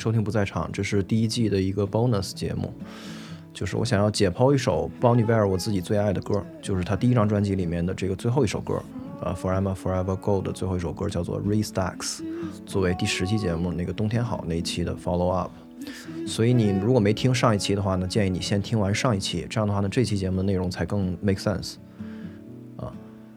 [0.00, 2.72] 收听不在场，这是第一季的一个 bonus 节目，
[3.52, 8.82] 就是我想要解剖一首 Bon Iver 我自己最爱的歌，就是他第一张专辑里面的这个最后一首歌，
[9.20, 12.22] 呃，Forever Forever Go 的最后一首歌叫做 Restacks，
[12.64, 15.50] 作为第十期节目那个冬天好那一期的 follow up。
[16.26, 21.74] 所以你如果没听上一期的话呢，建议你先听完上一期，这样的话呢，这期节目的内容才更 make sense。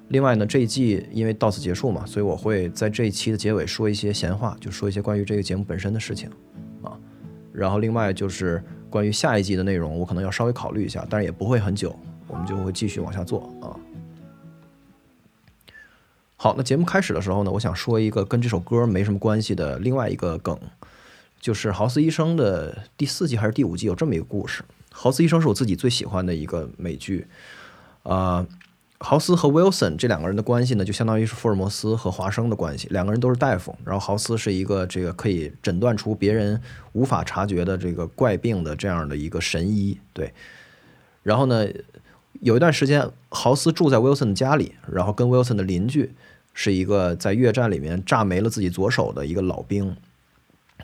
[0.09, 6.29] 另外呢，这一季因为到此结束嘛，所以我会在这一期的结尾说一些闲话，就说一些关于这个节目本身的事情
[6.83, 6.97] 啊。
[7.51, 13.73] 然后另外就是关于下一季的内容，我可能要稍微考虑一下，但是也不会很久，我们就会继续往下做啊。
[16.35, 20.59] 好，那节目开始的时候呢，我想说一个跟这首歌没什么关系的另外一个梗，
[21.39, 24.63] 就是豪斯医生的第四季还是第五季有这么一个故事。
[24.91, 27.25] 豪斯医生是我自己最喜欢的一个美剧，
[28.03, 28.45] 啊、
[29.05, 32.87] 豪斯和 Wilson 这两个人的关系呢，就相当于是福尔摩斯和华生的关系。
[32.89, 36.59] 两个人都是大夫，然后豪斯是一个这个可以诊断出别人
[36.93, 39.99] 无法察觉的这个怪病的这样的一个神医。
[40.13, 40.33] 对，
[41.21, 41.67] 然后呢，
[42.39, 46.13] 有一段时间，豪斯住在 Wilson 的家里，然后跟 Wilson 的邻居
[46.53, 49.97] 是一个在越战里面炸没了自己左手的一个老兵，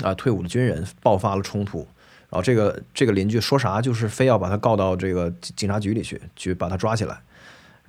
[0.03, 1.87] 啊，退伍的军人，爆发了冲突。
[2.29, 7.21] 然后这个这个邻居说啥，就是非要把他告到这个警察局里去，去把他抓起来。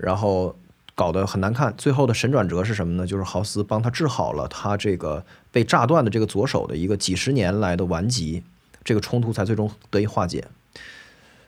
[0.02, 0.56] 然后
[0.94, 1.74] 搞得很难看。
[1.76, 3.06] 最后的神转折是什么呢？
[3.06, 8.42] 就是豪斯帮他治好了他这个被炸断的这个左手的一个几十年来的顽疾，
[8.82, 10.48] 这个冲突才最终得以化解。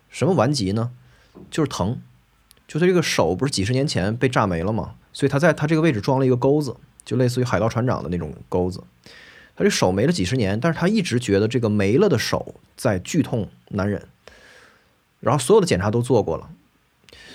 [0.09, 0.91] 什么顽疾呢？
[1.51, 1.99] 就是疼，
[2.69, 4.95] 就是这个手不是几十年前被炸没了吗？
[5.13, 8.83] 所以他在他这个位置装了一个钩子，就类似于海盗船长的那种钩子。
[9.55, 14.07] 他这手没了几十年，但是他一直觉得这个没了的手在剧痛难忍，
[15.21, 16.51] 然后所有的检查都做过了。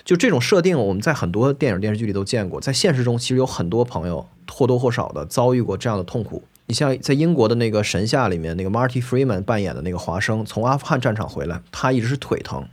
[0.07, 6.41] 就这种设定，我们在很多电影电视剧里都见过，在现实中其实有很多朋友或多或少的遭遇过这样的痛苦。
[6.67, 12.65] 你像在英国的那个《神下》里面，那个 Marty Freeman 扮演的那个华生，从阿富汗战场回来，他一直是腿疼，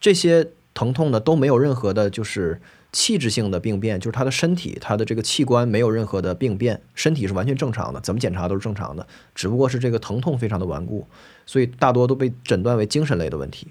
[0.00, 2.60] 这些疼痛呢都没有任何的，就是
[2.90, 9.06] 器质性的病变，就是他的身体，他的这个器官没有任何的病变，身体是完全正常的，怎么检查都是正常的，
[9.36, 11.06] 只不过是这个疼痛非常的顽固，
[11.46, 13.68] 所以大多都被诊断为精神类的问题。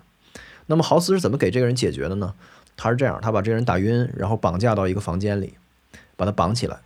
[0.68, 2.34] 那么豪斯是怎么给这个人解决的呢？
[2.78, 5.54] 他是这样，他把这个人打晕，然后绑架到一个房间里，
[6.16, 6.78] 把他绑起来。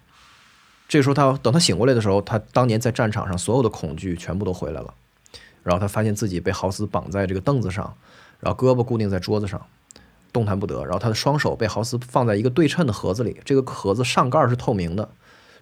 [0.88, 4.94] 这时候他等他醒过来的时候，他当年在战场上所有的恐惧全部都回来了。
[5.62, 7.96] 然后他发现自己被豪斯绑在这个凳子上，
[8.40, 9.64] 然后胳膊固定在桌子上，
[10.32, 10.84] 动弹不得。
[10.84, 15.10] 然后他的双手被豪斯放在一个对称的盒子里，这个盒子上盖是透明的，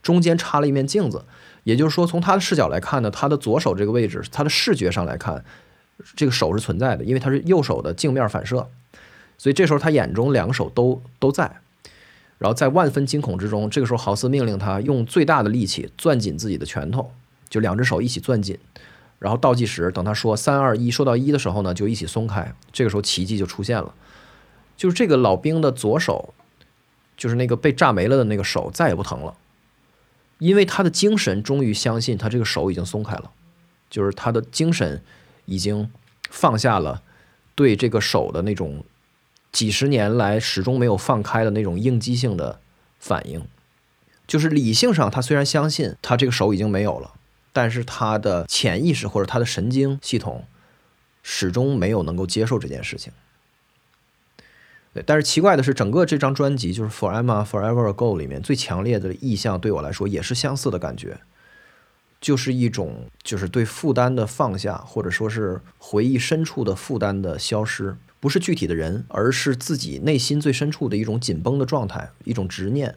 [0.02, 1.26] 中间插了一面镜子。
[1.64, 5.44] 也就是说，从他的视角来看呢，他的左手这个位置，他的视觉上来看，
[6.16, 8.70] 这个手是存在的，因为他是右手的镜面反射。
[9.38, 11.60] 所以这时候他眼中两个手都都在，
[12.40, 17.12] 然后在万分惊恐之中，这个时候豪斯命令他用最大的力气攥紧自己的拳头，
[17.48, 18.58] 就两只手一起攥紧，
[19.20, 22.52] 然后倒计时，等他说三二一，说到一的时候呢，就一起松开。
[22.72, 23.94] 这个时候奇迹就出现了，
[24.76, 26.34] 就是这个老兵的左手，
[27.16, 29.36] 就是那个被炸没了的那个手再也不疼了，
[30.40, 33.30] 因为他的精神终于相信他这个手已经松开了，
[33.90, 35.04] 就是他的精神
[35.46, 35.92] 已经
[36.30, 37.04] 放下了
[37.54, 38.84] 对这个手的那种。
[39.52, 42.60] 几十年来始终没有放开的那种应激性的
[43.00, 43.46] 反应，
[44.28, 47.14] 就是理性上他虽然相信他这个手已经没有了，
[47.54, 50.46] 但是他的潜意识或者他的神经系统
[51.24, 53.12] 始终没有能够接受这件事情。
[54.94, 61.20] 对，但是奇怪的是，整个这张专辑就是《Forever Forever Ago》里面最强烈的意象，对我来说也是相似的感觉，
[62.20, 67.96] 就是一种就是对负担的放下，或者说是回忆深处的负担的消失。
[68.28, 72.94] 不是具体的人，而是自己内心最深处的一种紧绷的状态，一种执念，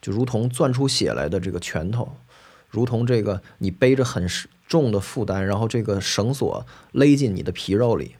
[0.00, 2.16] 就如同攥出血来的这个拳头，
[2.70, 4.26] 如同这个你背着很
[4.66, 8.16] 重的负担，然后这个绳索勒进你的皮肉里，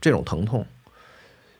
[0.00, 0.66] 这种疼痛。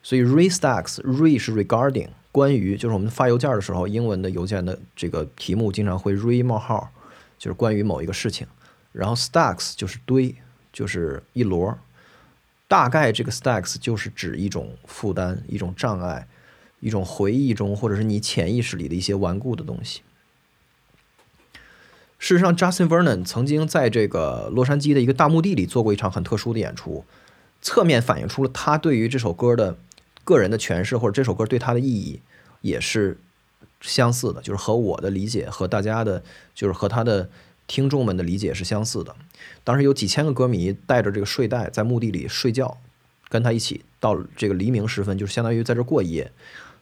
[0.03, 6.91] 所以 restacks，re 是 regarding，关于就是我们发邮件的时候，英文的邮件的这个题目经常会 re 冒号，
[7.39, 8.45] 就是关于某一个事情，
[8.91, 10.35] 然后 stacks 就是堆，
[10.73, 11.79] 就是一摞。
[12.71, 16.29] 大概这个 stacks 就是指一种负担、一种障碍、
[16.79, 20.03] 一种回忆中或者是你潜意识里的一些顽固的东西。
[22.21, 27.05] 事实上，Justin Vernon 曾经在这个洛杉矶的一个大墓地里做过一场很特殊的演出，
[27.61, 29.77] 侧面反映出了他对于这首歌的
[30.23, 32.21] 个人的诠释，或者这首歌对他的意义
[32.61, 33.19] 也是
[33.81, 36.23] 相似的，就是和我的理解和大家的，
[36.55, 37.29] 就是和他的
[37.71, 39.15] 听众们的理解是相似的。
[39.63, 42.79] 当时有几千个歌迷带着这个睡袋在墓地里睡觉，
[43.29, 46.33] 跟他一起到这个黎明时分，就是相当于在这过一夜。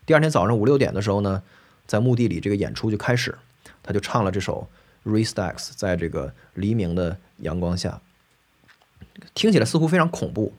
[0.07, 1.43] 第二天早上五六点的时候呢，
[1.87, 3.37] 在墓地里这个演出就开始，
[3.83, 4.67] 他就唱了这首
[5.11, 8.01] 《Restacks》，在这个黎明的阳光下，
[9.35, 10.55] 听起来似乎非常恐怖，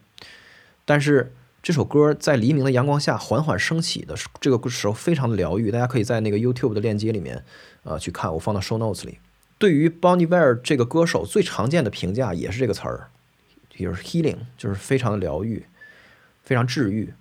[0.86, 1.34] 但是
[1.64, 7.44] 这首歌在黎明的阳光下缓缓升起的这个时候非常的疗愈，大家可以在那个 YouTube 的链接里面，
[7.82, 9.18] 呃，去看，我放到 Show Notes 里。
[9.60, 13.10] 对于 Bonnie Bear 这个歌手最常见的评价也是这个词儿，
[13.70, 15.66] 就是 healing，就是非常的疗愈，
[16.44, 17.14] 非常治愈。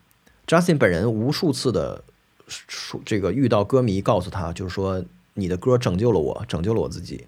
[0.47, 2.05] Justin 本人无数次的
[2.47, 5.05] 说，这个遇到歌迷告诉他，就是说
[5.35, 7.27] 你的歌拯救了我，拯救了我自己。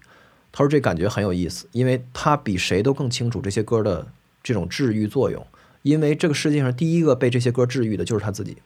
[0.53, 4.07] 他说这感觉很有意思，因为他比谁都更清楚这些歌的
[4.41, 5.45] 这种治愈作用，
[5.81, 8.57] 因为这个世界上第一个被这些歌治愈的就是他自己。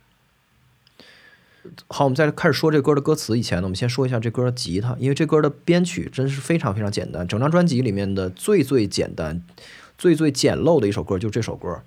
[1.87, 9.41] 好，我们在开始说这歌的歌词以前呢，我们先说一下这歌的吉他，因为这歌的编曲真是非常非常简单，整张专辑里面的最最简单、
[9.97, 11.81] 最最简陋的一首歌就是这首歌，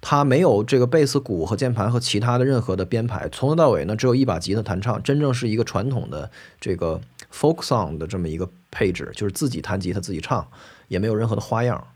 [0.00, 6.30] 它没有这个贝斯、鼓和键盘和其他的任何的编排，从头到尾呢只有一把吉他弹唱，真正是一个传统的
[6.60, 7.00] 这个
[7.32, 10.48] folk song 的这么一个配置，就是自己弹吉他自己唱，
[10.88, 11.86] 也没有任何的花样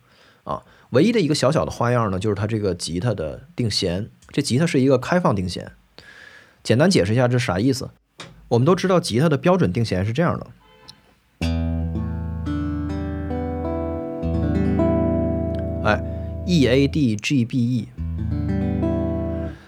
[0.44, 0.62] 啊。
[0.90, 5.72] 唯一的一个小小的花样呢，就是它这个吉他的定弦，这吉他是一个开放定弦。
[6.66, 7.88] 简单解释一下这啥意思？
[8.48, 10.46] 我们都知道吉他的标准定弦是这样的，
[15.84, 16.02] 哎
[16.44, 17.88] ，E A D G B E，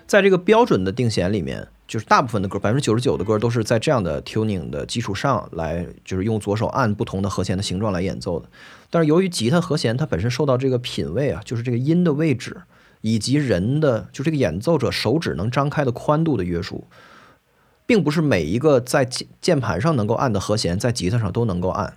[0.08, 8.48] 在这个标准的定弦里面，就是大部分的歌，百分之九十九的歌都是在这样的 tuning 的基础上来，就是用左手按不同的和弦的形状来演奏的。
[8.90, 12.56] 但是由于吉他和弦它本身受到这个品位啊，就是这个音的位置。
[13.00, 16.86] 以及人的就这个演奏者手指能张开的宽度的约束，
[17.86, 21.96] 并不是每一个在键键盘上能够按的和弦，在吉他上都能够按。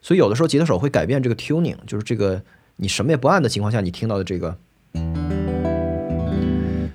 [0.00, 2.42] 所以有的时候吉他手会改变这个 tuning，就是这个
[2.76, 4.56] 你什么也不按的情况下，你听到的这个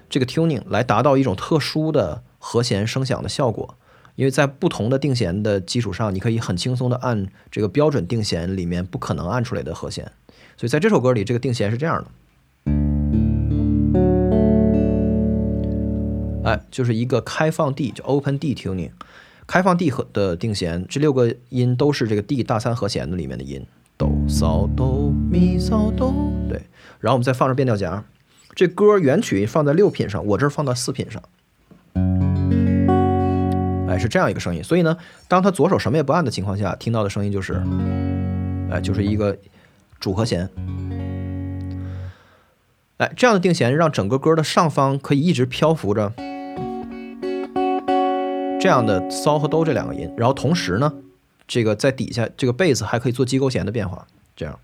[0.10, 3.78] 这个 tuning 来达到一种特殊的和弦声响的效果。
[4.16, 10.12] 因为在不同的定弦的基础上，你可以很轻松的按这个标准定弦里面不可能按出来的和弦。
[10.56, 12.12] 所以在这首歌里，这个定弦是这样的。
[16.44, 18.92] 哎，就是一个开放 D，就 open D tuning，
[19.48, 23.66] 开放 D 和的定弦，这六个音都是这个 D 大三和弦的里面的音，
[23.98, 26.14] 哆嗦哆咪嗦哆，
[26.50, 26.62] 对。
[27.00, 28.04] 然后我们再放着变调夹，
[28.56, 31.22] 这歌原曲放在六品上，我这儿放到四品上，
[33.88, 34.62] 哎，是这样一个声音。
[34.64, 34.98] 所以呢，
[35.30, 37.64] 当他左手什么也不按的情况下，听到的声音就是，
[38.70, 39.38] 哎，就是一个
[40.00, 40.50] 主和弦。
[42.98, 46.12] 哎，这样的定弦让整个歌的上方可以一直漂浮着。
[48.64, 50.94] 这样的骚和哆这两个音，然后同时呢，
[51.46, 54.58] 这个在底下这个贝斯还可以做机构弦的变化，这样。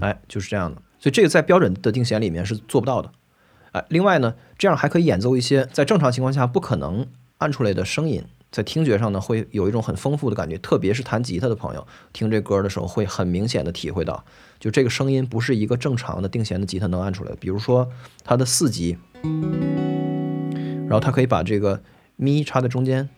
[0.00, 3.12] 哎，就是这样的，所以这个在标准的定弦里面是做不到的。
[3.70, 7.06] 哎，另外呢，这样还可以演奏一些在正常情况下不可能
[7.38, 8.24] 按出来的声音。
[8.52, 14.22] 在听觉上呢，会有一种很丰富的感觉，特别是弹吉他的朋友听这歌的时候，会很明显的体会到，
[14.60, 17.36] 就这个声音不是一个正常的定弦的吉他能按出来的。
[17.40, 17.88] 比如说
[18.22, 18.98] 它的四级，
[20.86, 21.80] 然后它可以把这个
[22.16, 23.08] 咪插在中间，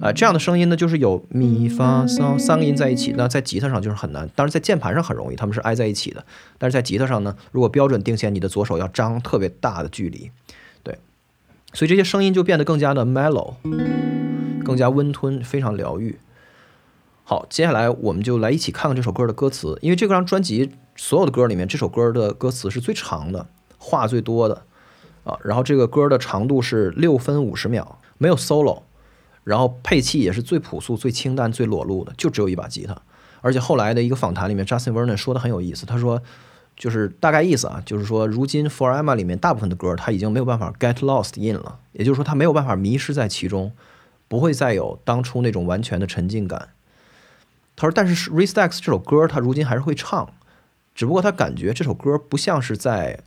[0.00, 6.24] 啊，这样的声音呢，就是有咪发嗦三个音在一起，那在吉他上就是很难，当然在键盘上很容易，它们是挨在一起的，
[6.56, 10.30] 但是在吉他上呢，如果标准定弦，你的左手要张特别大的距离。
[11.72, 13.54] 所以这些声音就变得更加的 mellow，
[14.62, 16.18] 更加温吞，非常疗愈。
[17.24, 23.46] 好，接下来我们就来一起看看这首歌的歌词，因为这张专辑所有的歌里面，这首歌的歌词是最长的，
[23.78, 24.62] 话最多的
[25.24, 25.38] 啊。
[25.42, 28.82] 然后这个歌的长度是六分五十秒，没有 solo，
[29.44, 33.00] 然后配器也是最朴素、最清淡、最裸露的，就只有一把吉他。
[33.40, 36.22] 而且后来的一个访谈里面，Justin Vernon 说的很有意思，他说。
[36.76, 43.72] 就是大概意思啊，就是说，如今 For Emma 里面大部分的歌，他已经没有办法 get lost in 了，也就是说，他没有办法迷失在其中，
[44.28, 46.70] 不会再有当初那种完全的沉浸感。
[47.76, 50.32] 他说，但是 Restacks 这首歌，他如今还是会唱，
[50.94, 53.20] 只不过他感觉这首歌不像是在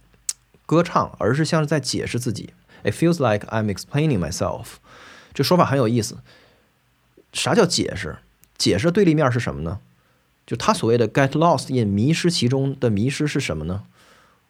[0.66, 2.54] 歌唱，而是像是在解释自己。
[2.84, 4.75] It feels like I'm explaining myself。
[5.34, 6.18] 这说法很有意思。
[7.34, 8.18] 啥叫解释？
[8.58, 9.80] 解释的对立面是什么呢？
[10.46, 13.84] 就他所谓的 get lost in 迷失其中的迷失是什么呢？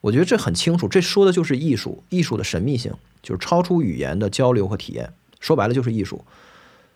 [0.01, 5.13] 我觉得这很清楚，这说的就是艺术，艺术的神秘性，就是超出语言的交流和体验。
[5.39, 6.23] 说白了就是艺术。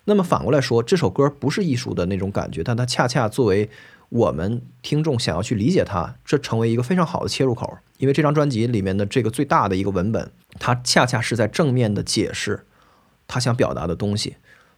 [0.05, 3.69] 那么反过来说，这首歌不是艺术的那种感觉，但它恰恰作为
[4.09, 7.77] 我们听众想要去理解它，这成为一个非常好的切入口。
[7.97, 12.65] 因为这张专辑里面的这个最大的一个文本，它恰恰是在正面的解释
[13.27, 14.37] 他想表达的东西，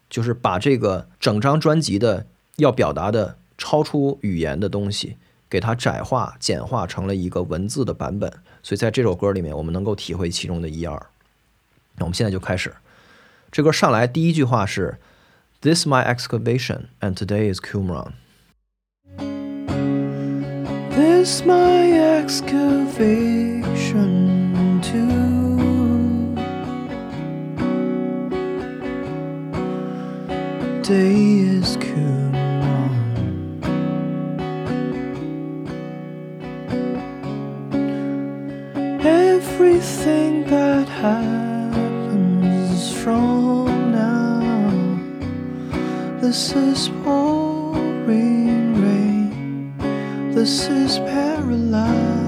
[0.09, 2.25] 就是把这个整张专辑的
[2.57, 8.27] 要表达的超出语言的东西，给它窄化、简化成了一个文字的版本。
[8.63, 10.95] 所以在这首歌里面，我们能够体会其中的一二。
[11.97, 12.73] 那我们现在就开始，
[13.51, 14.97] 这歌上来第一句话是
[15.61, 18.13] "This my excavation and today is Qumran"。
[20.89, 23.61] This my excavation
[24.81, 25.21] too.
[30.81, 32.30] Day is Qumran.
[39.81, 41.73] Everything that happens
[43.01, 44.69] from now.
[46.21, 49.73] This is pouring rain.
[50.35, 52.20] This is paralyzed.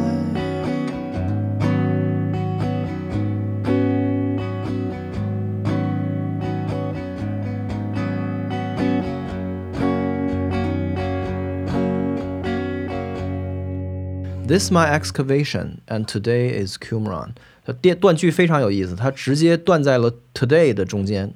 [14.45, 17.29] This my excavation and today is Qumran。
[17.65, 21.33] 它断断句非常有意思，它直接断在了 today 的中间，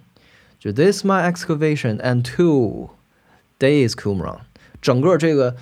[0.59, 4.39] 就 This my excavation and today is Qumran。
[4.81, 5.55] 整个这个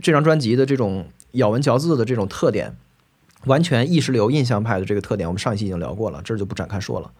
[0.00, 2.76] 这张专辑的这种咬文嚼字的这种特点，
[3.46, 7.10] 完全意识流印象派的这个特点，我们上一期已经聊过了，这就不展开说了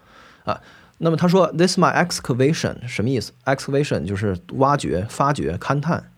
[0.45, 0.61] 啊。
[0.99, 6.13] 那么他说 This my excavation 什么意思？excavation 就是挖掘、发掘、勘探。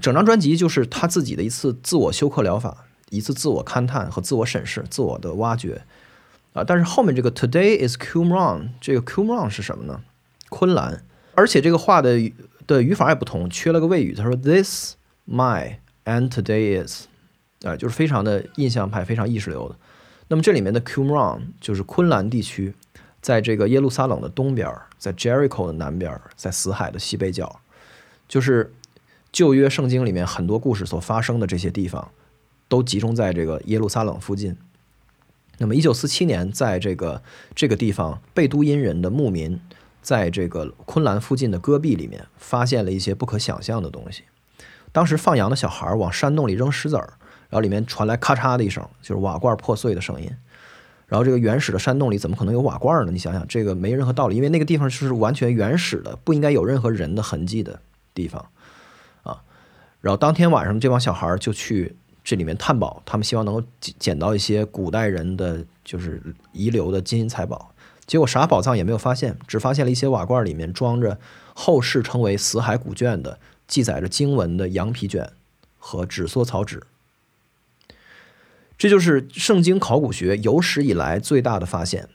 [0.00, 5.82] 整张专辑就是他自己的一次自我休克疗法，一次自我勘探和自我审视、自我的挖掘
[6.52, 6.62] 啊。
[6.62, 10.02] 但是后面这个 Today is Cumran，这个 Cumran 是什么呢？
[10.50, 11.02] 昆兰，
[11.34, 12.30] 而且这个话的
[12.66, 14.14] 的语法也不同，缺了个谓语。
[14.14, 17.06] 他说 This my and today is，
[17.64, 19.76] 啊，就是非常的印象派，非常意识流的。
[20.28, 22.74] 那么这里面的 Cumran 就是昆兰地区，
[23.22, 27.60] 在这个耶路撒冷的东边，在 Jericho 的南边，在死海的西北角，
[28.28, 28.74] 就是。
[29.36, 32.10] 旧约圣经里面很多故事所发生的这些地方，
[32.68, 34.56] 都集中在这个耶路撒冷附近。
[35.58, 37.22] 那么，一九四七年，在这个
[37.54, 39.60] 这个地方，贝都因人的牧民
[40.00, 44.22] 在这个昆兰附近的戈壁里面发现了一些不可想象的东西。
[44.90, 47.12] 当时放羊的小孩往山洞里扔石子儿，
[47.50, 50.30] 然后里面传来咔嚓的一声，就是瓦罐破碎的声音。
[51.06, 53.12] 然后这个原始的山洞里怎么可能有瓦罐呢？
[53.12, 57.82] 你想想，这个没任何道理，因为那个地方是完全原始的，不应该有任何人的痕迹的
[58.14, 58.46] 地方。
[60.00, 66.22] 然后当天晚上，这帮小孩就去这里面探宝，他们希望能够捡捡到一些古代人的就是
[66.52, 67.72] 遗留的金银财宝。
[68.06, 71.18] 结果啥宝藏也没有发现，只发现了一些瓦罐，里面装着
[71.54, 75.32] 后世称为“死海古卷”的记载着经文的羊皮卷
[75.78, 76.84] 和纸缩草纸。
[78.78, 82.08] 这就是圣经考古学有史以来最大的发现。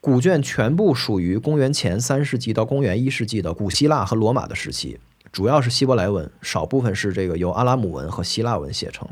[0.00, 4.98] 古卷全部属于公元前三世纪到公元一世纪的古希腊和罗马的时期。
[5.32, 9.08] 主要是希伯来文，少部分是这个由阿拉姆文和希腊文写成。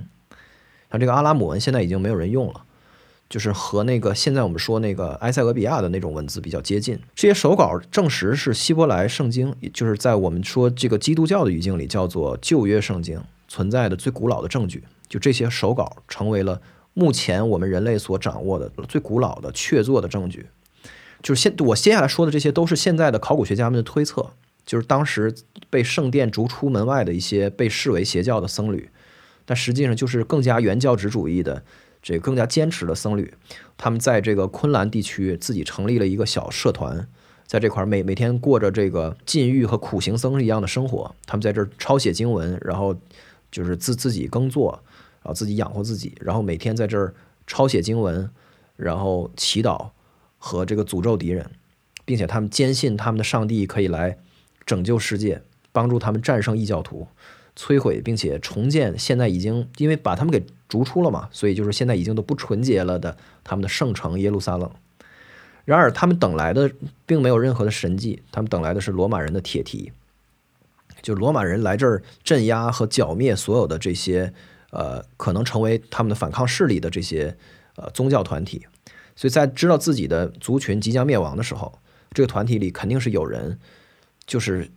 [0.91, 2.65] 像这个阿拉姆文现在已经没有人用了，
[3.31, 6.99] 就是和那个现在我们说那个埃塞俄比亚的那种文字比较接近。
[7.15, 14.85] 这些手稿证实是希伯来圣经，也就是在我们说这个基督教的语境里叫做旧约圣经存在的最古老的证据。
[15.09, 16.61] 就这些手稿成为了
[16.93, 20.49] 目前我们人类所掌握的最古老的确凿的证据。
[21.23, 24.31] 就是现我接下来说的这些都是现在的考古学家们的推测。
[24.71, 25.35] 就是当时
[25.69, 28.89] 被圣殿逐出门外的一些被视为邪教的僧侣，
[29.45, 31.65] 但实际上就是更加原教旨主义的，
[32.01, 33.35] 这个更加坚持的僧侣。
[33.77, 37.05] 他们在这个昆兰地区自己成立了一个小社团，
[37.45, 41.13] 在这块每每天过着这个禁欲和苦行僧一样的生活。
[41.27, 42.97] 他们在这儿抄写经文，然后
[43.51, 44.81] 就是自自己耕作，
[45.21, 47.13] 然后自己养活自己，然后每天在这儿
[47.45, 48.31] 抄写经文，
[48.77, 49.89] 然后祈祷
[50.39, 51.51] 和这个诅咒敌人，
[52.05, 54.17] 并且他们坚信他们的上帝可以来。
[54.71, 57.09] 拯救世界，帮助他们战胜异教徒，
[57.57, 64.71] 摧毁并且重建现在已经因为把他们给逐出了嘛，所以就是现在已经都不纯洁了的他们的圣城耶路撒冷。
[65.65, 66.71] 然而，他们等来的
[67.05, 69.91] 并没有任何的神迹，他们等来的是罗马人的铁蹄，
[71.03, 74.33] 就罗马人来这儿镇压和剿灭所有的这些
[74.71, 77.37] 呃可能成为他们的反抗势力的这些
[77.75, 78.65] 呃宗教团体。
[79.17, 81.77] 所以在知道自己的族群即将灭亡的时候，
[82.13, 83.59] 这个团体里肯定是有人。
[84.27, 84.71] 就是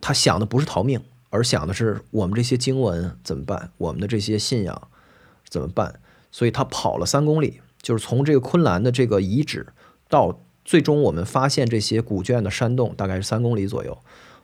[0.00, 1.00] 他想的不是逃命，
[1.30, 4.88] 而想的是我们这些经文怎么办，我们的这些信仰
[5.48, 6.00] 怎么办？
[6.30, 9.68] 所以他跑了三公里，就是从这个昆兰的这个遗址
[10.08, 13.98] 到最终我们发现这些古卷的山洞大概是三公里左右，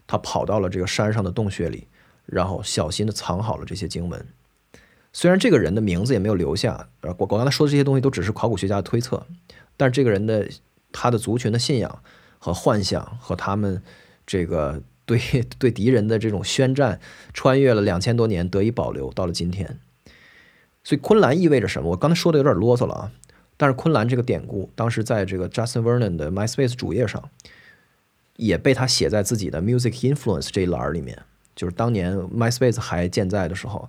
[0.06, 1.88] 他跑到了这个山上的洞穴里，
[2.26, 4.26] 然后小心的藏好了这些经文。
[5.12, 9.26] 虽然这个人的名字也没有留下，呃，我我刚才说的这些东西都只是考古学家的推测，
[9.76, 10.48] 但是这个人的
[10.92, 12.02] 他的族群的信仰
[12.38, 13.82] 和幻想和他们
[14.30, 15.18] 这个 对
[15.58, 17.00] 对敌人的这种宣战，
[17.34, 19.80] 穿越了两千多年得以保留到了今天。
[20.84, 21.90] 所以昆兰意味着什么？
[21.90, 23.12] 我刚才说的有点啰嗦了啊，
[23.56, 27.28] 但是昆兰这个典故当时在这个 Justin Vernon 的 MySpace 主页上
[28.36, 31.18] 也被他写在自己的 Music Influence 这一栏里面，
[31.56, 33.88] 就是当年 MySpace 还健在的时候。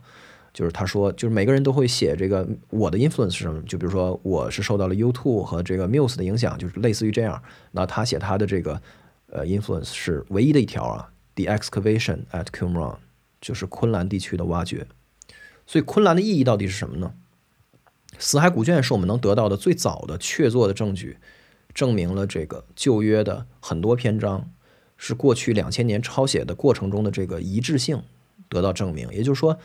[0.53, 3.61] 就是他说，就是每个人都会写这个我的 influence 是什么？
[3.61, 7.41] 就比如说我是受到了 YouTube 和这个 Muse 的影响，就是类似于这样。
[7.71, 8.81] 那他写他的这个
[9.31, 12.97] 呃 influence 是唯一的一条啊，The excavation at Qumran，
[13.41, 14.85] 就是昆兰地区的挖掘。
[15.65, 17.13] 所以昆兰的意义到底是什么呢？
[18.19, 21.17] 死海古卷是我们能得到的最早的确凿的证据，
[21.73, 24.49] 证明了这个旧约的很多篇章
[24.95, 28.03] 是过去两千年抄写的过程中的这个一致性
[28.47, 29.09] 得到证明。
[29.11, 29.57] 也就是说。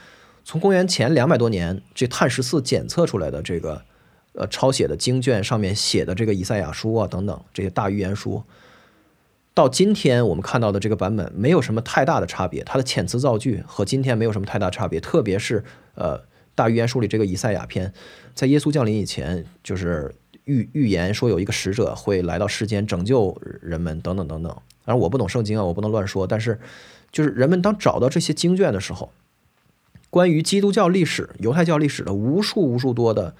[0.49, 3.82] 从公元前两百多年，这碳十四检测出来的这个，
[4.35, 8.44] 呃，抄写的经卷上面写的这个以赛亚书啊等等这些大预言书，
[9.57, 15.01] 到今天我们看到的这个版本没有什么太大的差别，它的遣词造句和今天没有什么太大差别。
[15.01, 15.64] 特别是
[15.95, 16.21] 呃
[16.55, 17.90] 大预言书里这个以赛亚篇，
[18.35, 20.14] 在耶稣降临以前，就是
[20.45, 24.53] 预预言说有一个使者会来到世间拯救人们等等等等。
[24.85, 26.27] 当然我不懂圣经啊，我不能乱说。
[26.27, 26.61] 但是
[27.11, 29.11] 就是人们当找到这些经卷的时候。
[30.11, 33.35] 关于基督教历史、犹太教历史的无数无数多的，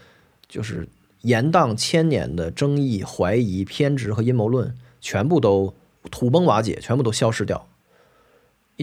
[0.49, 0.89] 就是
[1.21, 5.75] 延宕千年的争议、怀疑、偏执和阴谋论，全部都
[6.11, 7.69] 土崩瓦解，全部都消失掉。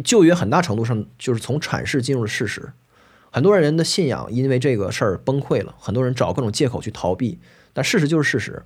[0.03, 2.73] 旧约很大程度上就是从阐释进入了事实，
[3.31, 7.39] 很多人的信仰因为这个事儿崩溃了，很多人找各种借口去逃避，
[7.73, 8.63] 但事实就是事实。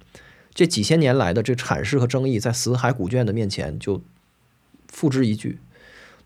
[0.53, 4.01] 这几千年来的这阐释和争议，在死海古卷的面前就
[4.87, 5.59] 付之一炬。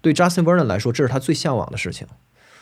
[0.01, 2.07] 对 Justin Vernon 来说，这是他最向往的事情。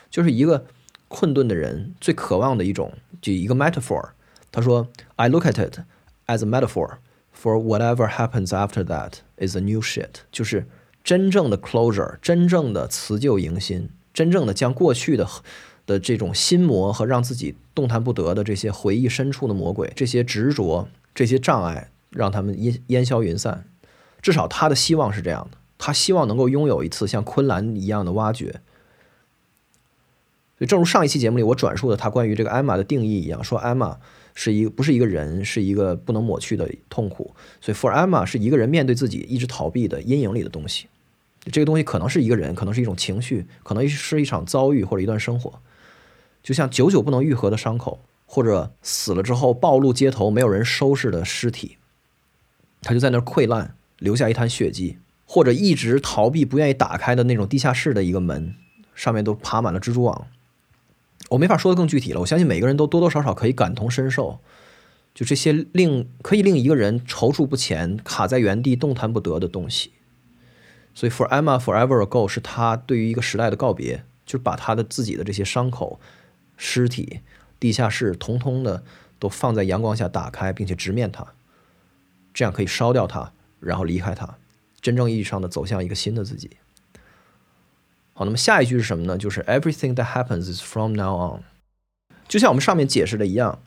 [0.09, 0.65] 就是一个
[1.07, 4.09] 困顿的人最渴望的一种，就一个 metaphor。
[4.51, 5.81] 他说：“I look at it
[6.25, 6.97] as a metaphor
[7.39, 10.65] for whatever happens after that is a new shit。”就是
[11.03, 15.27] 真正的 closure，真正的辞旧迎新，真正的将过去的
[15.85, 23.65] 的这种心魔和让自己动弹不得的这些回忆深处的魔鬼，这些执着，这些障碍，让他们烟烟消云散。
[24.21, 28.61] 至少他的希望是这样的，他希望能够拥有一次像昆兰一样的挖掘。
[30.57, 33.97] 所以，正如上一期节目里我转述的他关于这个艾玛的定义一样，说艾玛
[34.41, 37.35] 是一个不是一个人，是一个不能抹去的痛苦。
[37.59, 40.87] 所以，for Emma 是一个人面对自己一直逃避的阴影里的东西。
[41.51, 45.59] 这个东西可能是一个人，可能是一种情绪，可能是一场遭遇或者一段生活，
[46.41, 51.75] 就像久久不能愈合的伤口，或者死了之后暴露街头没有人收拾的尸体，
[52.81, 58.55] 他就在那儿溃烂，留下一滩血迹，或者一直逃避不愿意打开的那种地下室的一个门，
[58.95, 60.27] 上面都爬满了蜘蛛网。
[61.29, 62.19] 我没法说的更具体了。
[62.19, 64.39] 我相信每个人都多多少少可以感同身受，
[65.13, 69.91] 就这些令可以令一个人踌躇不前、卡在原地动弹不得的东西。
[70.93, 75.99] 所以，For Emma Forever Ago 是他对于一个时代的告别，就是把他的自己的这些伤口、
[76.57, 77.21] 尸体、
[77.59, 78.83] 地下室，通通的
[79.17, 81.25] 都放在阳光下打开，并且直面它，
[82.33, 84.37] 这样可以烧掉它，然后离开它，
[84.81, 86.51] 真正意义上的走向一个新的自己。
[88.19, 89.17] 好，那么下一句是什么呢？
[89.17, 91.43] 就是 Everything that happens is from now on，
[92.27, 93.59] 就像我们上面解释的一样，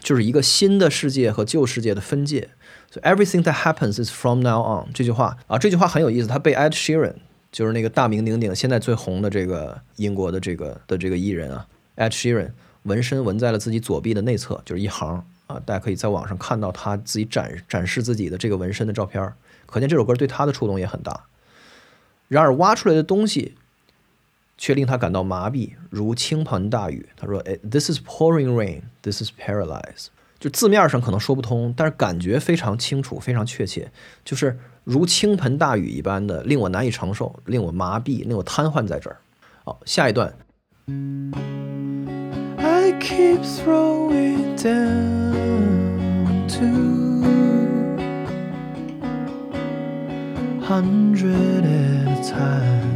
[0.00, 2.48] 就是一个新的世界和旧世界的分界。
[2.90, 6.26] 所以 Everything that happens is from now on 这句话啊，这句话很有意思。
[6.26, 7.16] 它被 Ed Sheeran，
[7.52, 12.52] 就是那个大名鼎鼎、现在最红的这个英国的这个的这个艺人啊，Ed Sheeran
[12.84, 19.30] 纹身纹在了自己左臂的内侧，就是一行啊，大家可以在网上看到他自己展展示自己的这个纹身的照片，
[19.66, 21.24] 可见这首歌对他的触动也很大。
[22.28, 23.54] 然而挖出来的东西。
[24.58, 27.08] 却令他感到麻痹，如倾盆大雨。
[27.16, 28.82] 他说：“哎，This is pouring rain.
[29.02, 30.06] This is paralyzed。”
[30.38, 33.90] 就字面上可能说不通，但是感觉非常清楚，非常确切，
[34.22, 39.16] 就是如倾盆大雨一般的，令我难以承受，令我麻痹，令我瘫痪在这儿。
[39.64, 40.34] 好，下一段。
[42.58, 46.66] I keep throwing down to
[50.62, 52.95] hundred at a time.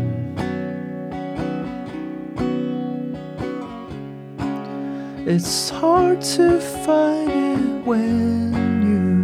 [5.27, 8.53] It's hard to find it when
[8.83, 9.23] you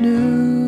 [0.00, 0.66] knew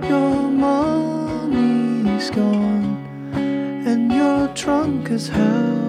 [0.00, 0.08] it.
[0.08, 2.96] Your money's gone
[3.34, 5.85] and you're drunk as hell.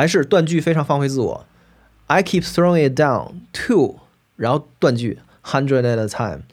[0.00, 1.46] 还是断句非常放飞自我。
[2.06, 3.96] I keep throwing it down to，
[4.36, 6.44] 然后断句 hundred at a time，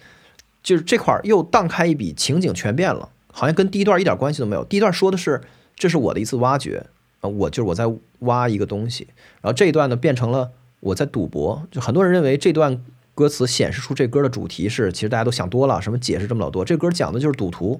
[0.61, 4.65] 就是这块儿又荡开一笔，情景全变了，好像跟第一段一点关系都没有。
[4.65, 5.41] 第一段说的是
[5.77, 6.87] 这是我的一次挖掘，
[7.21, 7.85] 啊，我就是我在
[8.19, 9.07] 挖一个东西，
[9.39, 11.65] 然后这一段呢变成了我在赌博。
[11.71, 12.83] 就很多人认为这段
[13.15, 17.79] 歌词显示出这歌的主题是，其实大家都想多了，什么解释这么老多，这歌讲的就是赌徒，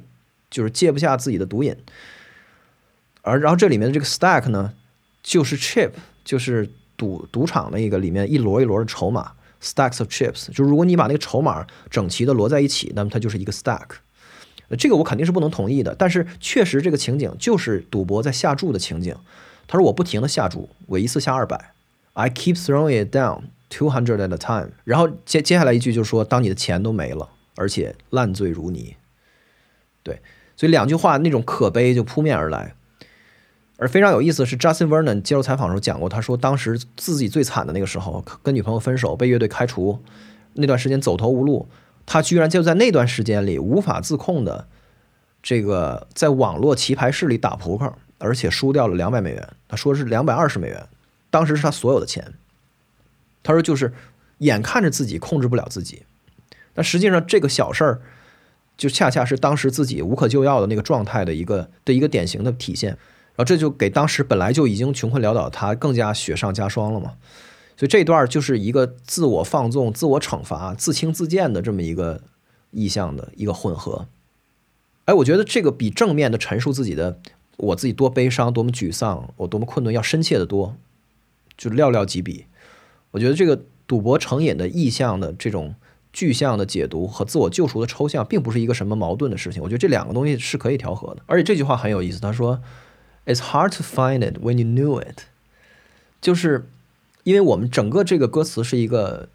[0.49, 1.75] 就是戒不下自己的毒瘾。
[3.21, 4.71] 而然后这里面的这个 stack 呢，
[5.27, 5.91] 就是 chip，
[6.23, 10.49] 就是赌赌场的一个里面一摞一摞的筹码，stacks of chips。
[10.53, 13.87] 就如果你把那个筹码整齐的摞在一起，那么它就是一个 stack。
[14.79, 19.13] 这个我肯定是不能同意的，但是确实这个情景就是赌博在下注的情景。
[19.67, 21.73] 他说我不停的下注，我一次下二百
[22.13, 24.71] ，I keep throwing it down two hundred at a time。
[24.85, 28.95] 然后接接下来一句就是说，当你的钱都没了，而且烂醉如泥。
[30.03, 30.21] 对，
[30.55, 32.73] 所以两句话那种可悲就扑面而来。
[33.77, 40.01] 而非常有意思的是，Justin Vernon 接受采访的时候讲过，他说当时自己最惨的那个时候，跟女朋友分手，被乐队开除，
[40.53, 41.67] 那段时间走投无路，
[42.05, 44.67] 他居然就在那段时间里无法自控的
[45.43, 49.47] 这个在网络棋牌室里打扑克，而且输掉了两百美元。
[49.67, 50.87] 他说是两百二十美元，
[51.29, 52.33] 当时是他所有的钱。
[53.43, 53.93] 他说就是
[54.39, 56.01] 眼看着自己控制不了自己，
[56.73, 58.01] 但实际上这个小事儿
[58.75, 62.97] 就恰恰是当时自己无可救药的那个状态的一个的一个典型的体现。
[63.37, 67.13] 然后这就给当时本来就已经穷困潦倒他更加雪上加霜了嘛，
[67.77, 72.21] 所以这段就是一个自我放纵、自我惩罚、自轻自贱的这么一个
[72.71, 74.07] 意象的一个混合。
[75.05, 77.19] 哎，我觉得这个比正面的陈述自己的
[77.57, 80.75] 我自己多悲伤、多么沮丧、我多么困顿要深切的多，
[81.55, 82.45] 就寥寥几笔。
[83.11, 85.75] 我觉得这个赌博成瘾的意象的这种
[86.11, 89.61] 具象的解读和自我救赎的抽象，并不是一个什么矛盾的事情。
[89.61, 91.21] 我觉得这两个东西是可以调和的。
[91.27, 92.59] 而且这句话很有意思，他说。
[93.27, 95.23] It's hard to find it when you knew it，
[96.21, 96.69] 就是
[97.23, 99.27] 因为我们整个这个歌词是一个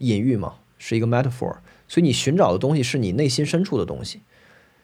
[0.00, 1.56] 隐喻嘛，是一个 metaphor，
[1.88, 4.20] 所以你寻找的东西是你内心深处的东西。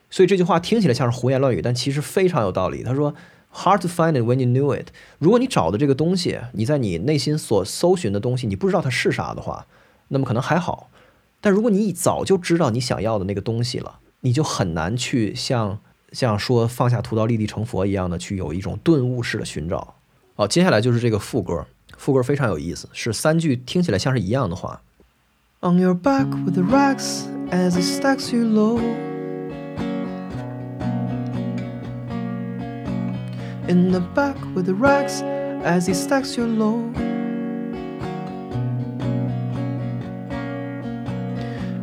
[0.08, 2.82] 所以这句话听起来像是胡言乱语，但其实非常有道理。
[2.82, 3.14] 他说
[3.52, 4.86] ，hard to find it when you knew it。
[5.18, 9.66] 如果你找的这个东西，你在你内心所搜寻的东西，你不知道它是啥的话，
[10.08, 10.88] 那么可能还好。
[11.42, 15.80] 但如果你一早就知道你想要的那个东西了，你就很难去像。
[16.16, 19.96] 像说放下屠刀立地成佛一样的去有一种顿悟式的寻找。
[20.34, 21.66] 好，接下来就是这个副歌，
[21.98, 24.80] 副歌非常有意思，是三句听起来像是一样的话。
[25.60, 28.80] On your back with the racks as it stacks you low.
[33.68, 35.20] In the back with the racks
[35.64, 36.80] as it stacks you low.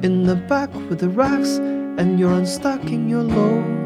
[0.01, 1.59] In the back with the racks
[1.97, 3.82] and you're unstacking your load.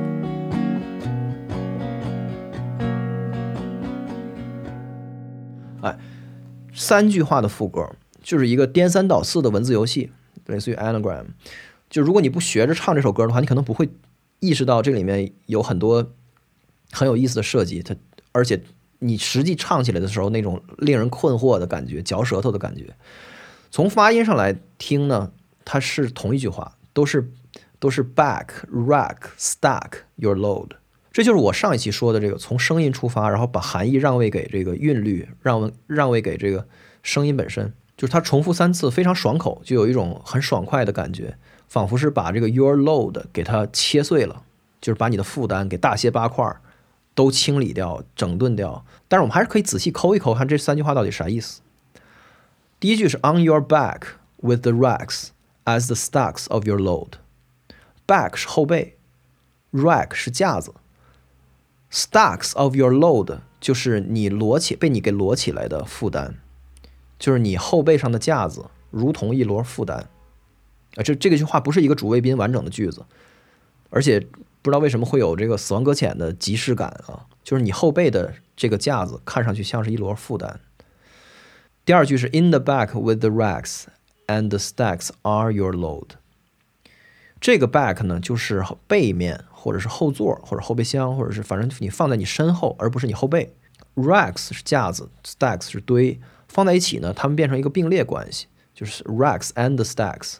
[6.77, 7.89] 三句话的副歌
[8.21, 10.11] 就是一个颠三倒四的文字游戏，
[10.45, 11.25] 类似于 anagram。
[11.89, 13.89] 就如果你不学着唱这首歌的话，你可能不会
[14.39, 16.11] 意识到这里面有很多
[16.91, 17.81] 很有意思的设计。
[17.81, 17.95] 它
[18.31, 18.61] 而且
[18.99, 22.93] 你实际唱起来的时候，那种令人困惑的感觉、嚼舌头的感觉，
[23.71, 25.31] 从发音上来听呢，
[25.65, 27.31] 它是同一句话，都是
[27.79, 30.71] 都是 back rack stack your load。
[31.17, 36.67] 这就是我上一期说的这个，从声音出发，然后把含义让位给这个韵律，让让位给这个
[37.01, 41.35] 声音本身，就是它重复三次，非常爽口，就有一种很爽快的感觉，
[41.67, 44.43] 仿佛是把这个 your load 给它切碎了，
[44.79, 46.55] 就是把你的负担给大卸八块，
[47.15, 48.85] 都清理掉、整顿掉。
[49.07, 51.61] 但是我们还是可以仔细抠一抠，看这三句话到底啥意思。
[52.79, 54.01] 第一句是 on your back
[54.43, 55.29] with the racks
[55.65, 58.97] as the stacks of your load，back 是后背
[59.73, 60.75] ，rack 是架子。
[61.89, 66.33] Stacks of your load 就是你摞起被你给摞起来的负担，
[67.17, 70.07] 就是你后背上的架子如同一摞负担。
[70.95, 73.05] 啊，这这个句话不是一个主谓宾完整的句子，
[73.89, 74.19] 而且
[74.61, 80.59] 不知道为什么会有这个死亡搁浅的即视感啊，就是你后背的这个架子看上去像是一摞负担。
[81.85, 83.85] 第二句是 In the back with the racks
[84.27, 86.09] and the stacks are your load。
[87.39, 89.45] 这个 back 呢就是背面。
[89.67, 93.53] 或者是后座，或者后备箱，或者是反正你放在你身后，而不是你后背。
[93.95, 100.35] Racks 是架子，stacks 是堆，放在一起呢，它们变成一个并列关系，就是 racks and stacks。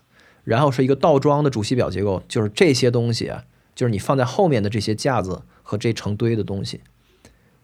[0.46, 3.44] 然后是一个倒装的主系表结构，就是这些东西啊，
[3.76, 6.80] 就是你放在后面的这些架子和这成堆的东西，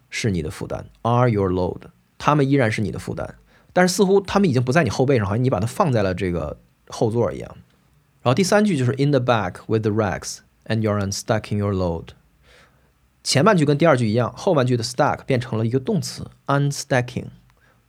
[0.10, 1.84] 是你的负担，are your load。
[2.17, 3.36] 它们依然是你的负担，
[3.71, 6.58] 但是似乎它们已经不在你后背上，好像你把它放在了这个
[6.89, 7.56] 后座一样。
[8.21, 10.39] 然后第三句就是 in the back with the racks。
[10.65, 12.10] And you're unstacking your load。
[13.21, 17.28] 前半句跟第二句一样，后半句的 stack 变成了一个动词 unstacking，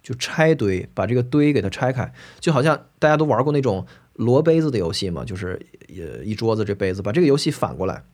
[0.03, 8.05] 就拆堆，把这个堆给它拆开，就好像大家都玩过那种摞杯子的游戏嘛，就是呃一桌子这杯子，把这个游戏反过来，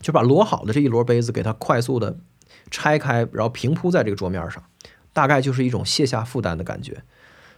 [0.00, 2.16] 就把摞好的这一摞杯子给它快速的
[2.70, 4.62] 拆开，然后平铺在这个桌面上，
[5.12, 7.02] 大概就是一种卸下负担的感觉。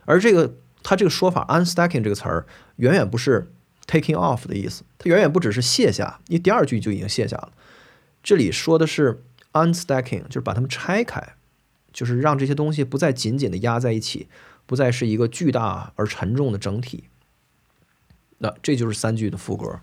[0.04, 3.52] 而这个它这个说法 unstacking 这个词儿，远远不是
[3.88, 7.52] taking off 的意思，它远远不只是卸下，因为第二句就已经卸下了。
[8.22, 11.34] 这里说的是 unstacking，就是把它们拆开，
[11.92, 14.28] 就是让这些东西不再紧紧的压在一起，
[14.66, 17.04] 不再是一个巨大而沉重的整体。
[18.38, 19.80] 那这就是三句的副歌，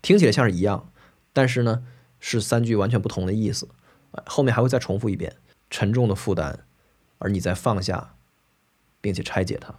[0.00, 0.90] 听起来像是一样，
[1.32, 1.84] 但是呢
[2.18, 3.68] 是三句完全不同的意思。
[4.26, 5.36] 后面还会再重复一遍，
[5.70, 6.60] 沉重的负担，
[7.18, 8.14] 而你在放下，
[9.00, 9.78] 并且拆解它。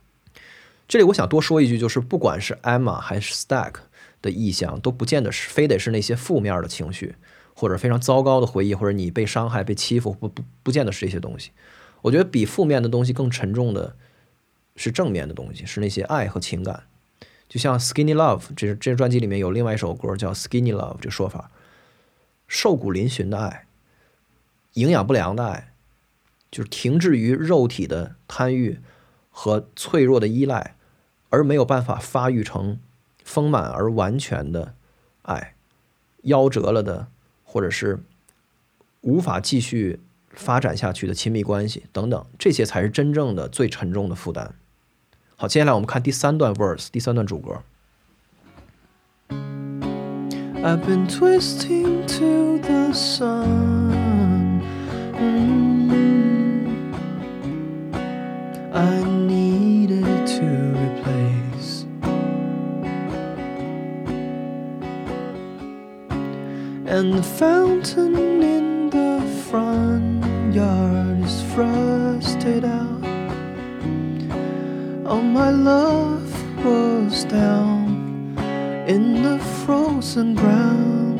[0.87, 3.73] 这里我想多说一句，就是不管是 Emma 还是 Stack
[4.21, 7.15] 的意象，都不见得是非得是那些负面的情绪。
[7.55, 11.51] 或者非常糟糕的回忆，或者你被伤害、被欺负，不不不见得是这些东西。
[12.01, 13.95] 我觉得比负面的东西更沉重的
[14.75, 16.85] 是正面的东西，是那些爱和情感。
[17.47, 21.51] 就像 Skinny Love 这这专辑里面有另外一首歌叫 Skinny Love，这说法，
[22.47, 23.67] 瘦骨嶙峋的爱，
[24.73, 25.73] 营养不良的爱，
[26.49, 28.79] 就是停滞于肉体的贪欲
[29.33, 30.77] 和脆弱的依赖，
[31.29, 32.79] 而没有办法发育成
[33.25, 34.75] 丰满而完全的
[35.23, 35.55] 爱，
[36.23, 37.07] 夭折了的。
[37.45, 37.99] 或者是
[39.01, 39.99] 无法继续
[40.31, 44.55] 发展下去的亲密关系等等，这些才是真正的最沉重的负担。
[45.35, 47.61] 好，接下来我们看第三段 verse，第三段主歌。
[49.29, 54.63] I've been twisting to the sun.
[66.93, 73.03] And the fountain in the front yard is frosted out.
[75.03, 76.21] All my love
[76.63, 78.37] was down
[78.87, 81.19] in the frozen ground.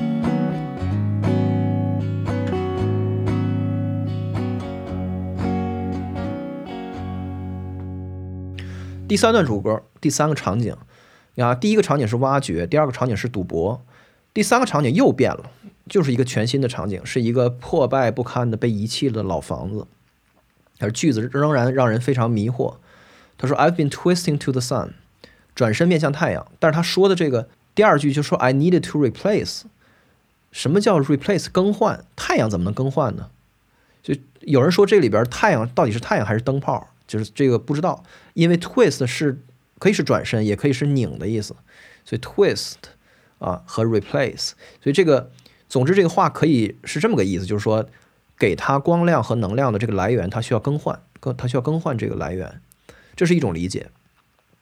[9.07, 10.75] 第三段主歌，第三个场景，
[11.37, 13.83] 啊，第一个场景是挖掘，第二个场景是赌博，
[14.33, 15.51] 第三个场景又变了，
[15.87, 19.85] 就是一个全新的场景，是一个破败不堪的被遗弃的老房子，
[20.79, 22.75] 而句子仍然让人非常迷惑。
[23.37, 24.93] 他说：“I've been twisting to the sun，
[25.53, 29.63] 转身面向太阳。”但是他说的这个第二句就说：“I needed to replace。”
[30.51, 32.05] 什么叫 replace 更换？
[32.15, 33.29] 太阳怎么能更换呢？
[34.01, 36.89] 就有人说这里边太阳到底是太阳还是灯泡？
[37.07, 39.39] 就是这个不知道，因为 twist 是
[39.79, 41.55] 可以是转身，也可以是拧的意思，
[42.05, 42.75] 所以 twist
[43.43, 44.51] 啊和 replace，
[44.81, 45.29] 所以这个
[45.67, 47.85] 总之这个话可以是这么个意思，就是说
[48.39, 52.61] 给它光亮和能量的这个来源，它需要更换，更它需要更换这个来源，
[53.15, 53.89] 这是一种理解。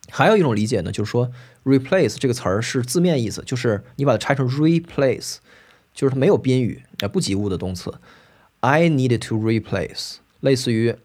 [0.09, 1.31] 还有一种理解呢，就是说
[1.63, 5.37] replace 这个词儿是字面意思，就是你把它拆成 replace，
[5.93, 7.93] 就是它没有宾语，呃不及物的动词。
[8.59, 10.95] I needed to replace，类似于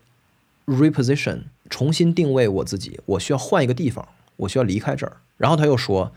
[0.66, 5.18] reposition，重新定位我自己，我需要换一个地方，我需要离开这儿。
[5.36, 6.12] 然后他又说，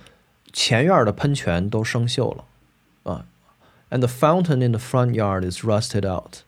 [0.51, 2.43] 前院的喷泉都生锈了，
[3.03, 3.25] 啊
[3.89, 6.39] ，and the fountain in the front yard is rusted out。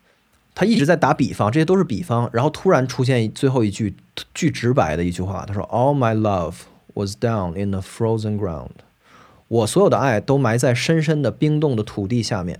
[0.54, 2.30] 他一直在打比方，这些都是比方。
[2.34, 3.96] 然后突然出现最后一句
[4.34, 8.72] 巨直白的一句话，他说：“All my love was down in the frozen ground。”
[9.48, 12.60] 我所有的爱都埋在深深的冰冻的土地下面。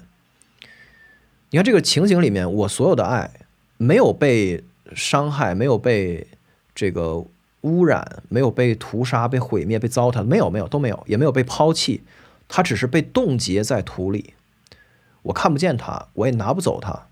[1.50, 3.32] 你看这个情景里面，我所有的爱
[3.78, 4.64] 没有被
[4.96, 6.28] 伤害，没有被
[6.74, 7.26] 这个
[7.62, 12.02] 污染，没有被屠杀、被毁灭、被糟蹋，没有，没有，都没有，也没有被抛弃，
[12.48, 14.34] 它只是被冻结在土里。
[15.24, 17.08] 我看不见它，我也拿不走它。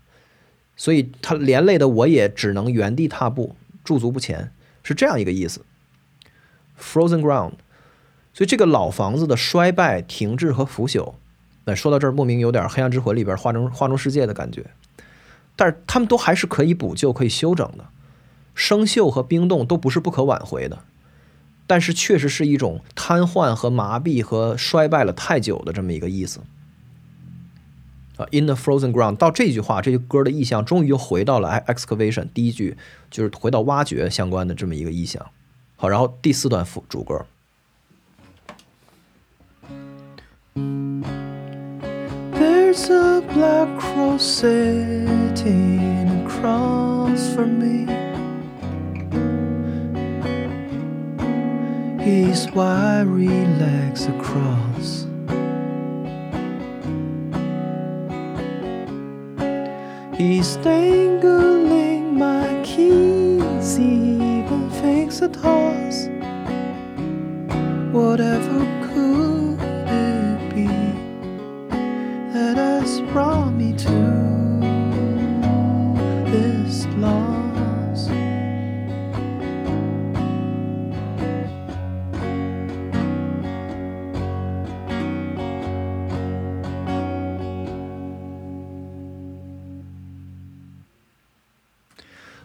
[0.76, 4.50] 所以它连累的我也只能原地踏步，驻足不前，
[4.82, 5.64] 是这样一个意思。
[6.80, 7.52] Frozen ground，
[8.32, 11.14] 所以这个老房子的衰败、停滞和腐朽，
[11.66, 14.64] 那说到这儿，莫名有点《黑暗之魂》里边画中画中世界的感觉。
[15.54, 17.84] 但是他们都还是可以补救、可以修整的，
[18.60, 20.80] 生锈和冰冻都不是不可挽回的，
[21.66, 26.40] 但是确实是一种瘫痪和麻痹和衰败了太久的这么一个意思。
[28.18, 32.28] 啊 In the frozen ground，到这句话，这句歌的意象终于又回到了 excavation。
[32.34, 32.76] 第一句
[33.10, 35.30] 就是回到挖掘相关的这么一个意象。
[35.76, 37.24] 好，然后第四段副主歌。
[42.34, 45.06] There's a black crow sitting
[46.26, 47.86] across from me.
[52.10, 55.06] His wiry legs across.
[60.18, 66.08] He's dangling my keys, He even fakes a toss.
[67.92, 68.79] Whatever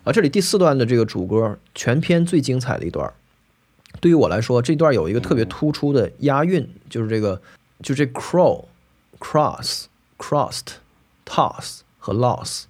[0.05, 3.11] 啊，这里第四段的这个主歌，全篇最精彩的一段。
[3.99, 7.41] 对于我来说，这段有一个特别突出的押韵，就是这个，
[7.81, 8.65] 就这 crow、
[9.19, 9.85] cross、
[10.19, 10.75] crossed、
[11.25, 12.65] toss 和 loss，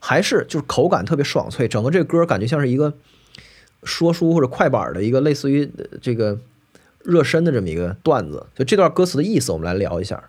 [0.00, 1.66] 还是就是口感特别爽脆。
[1.66, 2.92] 整个这个歌感觉像是一个
[3.84, 5.70] 说书或者快板的一个类似于
[6.02, 6.38] 这个
[7.02, 8.46] 热身的这么一个段子。
[8.54, 10.24] 就这段歌词的意思，我们来聊一下。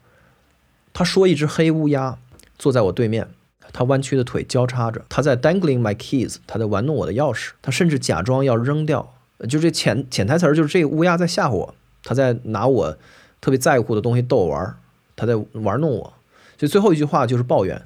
[0.93, 2.17] 他说：“一只黑乌鸦
[2.57, 3.27] 坐在我对面，
[3.73, 9.13] 他弯曲的腿交叉着，他在 dangling my keys，他在玩弄我的钥匙，他甚至假装要扔掉。
[9.49, 12.97] 就这潜潜台词儿就是这个乌鸦在吓唬我，他在拿我
[13.39, 14.77] 特别在乎的东西逗我玩儿，
[15.15, 16.13] 他在玩弄我。
[16.59, 17.81] 所以最后一句话就是抱怨，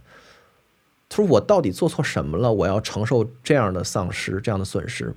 [1.08, 2.52] 他说我到底做错什么了？
[2.52, 5.16] 我要承受这样的丧失，这样的损失。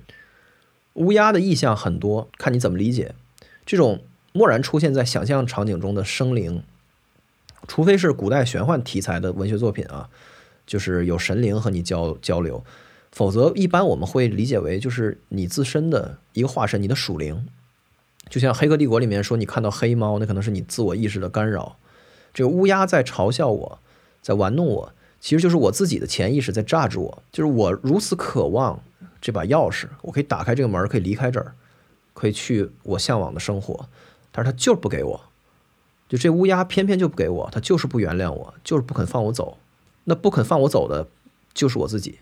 [0.93, 3.13] 乌鸦的意象很多，看你怎么理解。
[3.65, 4.01] 这种
[4.33, 6.63] 蓦然出现在想象场景中的生灵，
[7.67, 10.09] 除非是古代玄幻题材的文学作品啊，
[10.69, 12.63] 就是有神灵和你交交流，
[13.11, 17.47] 否则一般我们会理解为就是你自身的一个化身，你的属灵。
[18.29, 21.75] 就像《黑客帝国》里面说，你看到黑猫，那可能是你自我意识的干扰。
[22.31, 23.79] 这个乌鸦在嘲笑我，
[24.21, 27.23] 在玩弄我，其实就是我自己的潜意识在榨制我。
[27.31, 28.79] 就是我如此渴望
[29.19, 31.55] 这把钥匙，我可以打开这个门，可以离开这儿，
[32.13, 33.89] 可以去我向往的生活，
[34.31, 35.21] 但是他就是不给我。
[36.07, 39.57] 就这乌鸦偏偏就不给我，他就是不原谅我，就是不肯放我走。
[40.09, 41.07] 那不肯放我走的，
[41.53, 42.17] 就是我自己。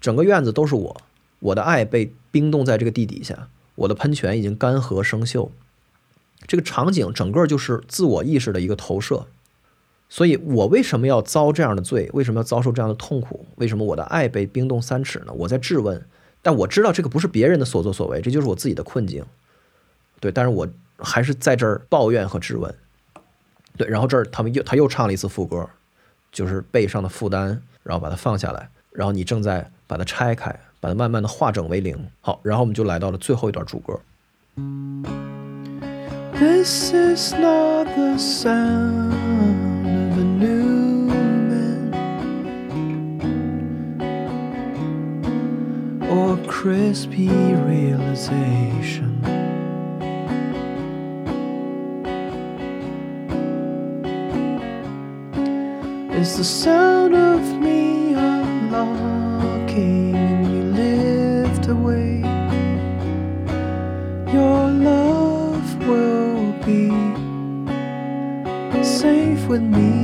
[0.00, 1.00] 整个院子都是我，
[1.38, 5.50] 我的爱被冰冻在这个地底下，我的喷泉已经干涸生锈。
[6.48, 9.26] 这个场景整个就是自我意识的一个投射。
[10.08, 12.10] 所以我为什么要遭这样的罪？
[12.12, 13.46] 为什么要遭受这样的痛苦？
[13.56, 15.32] 为什么我的爱被冰冻三尺呢？
[15.32, 16.04] 我在质问，
[16.42, 19.24] 但我知道这个不是别人的所作所为，这就是我自己的困境。
[20.18, 22.74] 对，但是我还是在这儿抱怨和质问。
[23.76, 25.68] 对，然后这儿他们又他又唱了一次副歌，
[26.36, 31.96] 就是背上的负担，然后把它放下来，然后你正在把它拆开，把它慢慢的化整为零。
[32.20, 33.98] 好，然后我们就来到了最后一段主歌。
[36.38, 39.14] This is not the sound
[39.86, 41.90] of a new man
[46.10, 49.16] or crispy realization.
[56.18, 59.66] It's the sound of me unlocking
[60.50, 62.20] you lift away.
[64.32, 66.88] Your love will be
[68.82, 69.95] safe with me.《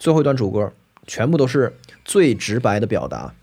[0.00, 0.72] 最后一段主歌，
[1.06, 1.76] 全部都是
[2.06, 3.34] 最直白的表达。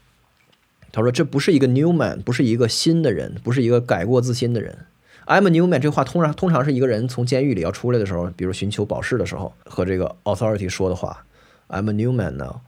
[0.92, 4.88] 他说：“这不是一个 new man，不是一个新的人，不是一个改过自新的人。
[5.28, 11.24] I'm a new man。”这话通常通常是一个人从监狱里要出来的时候，比如寻求保释的时候，和这个 authority 说的话。
[11.68, 12.62] I'm a new man now，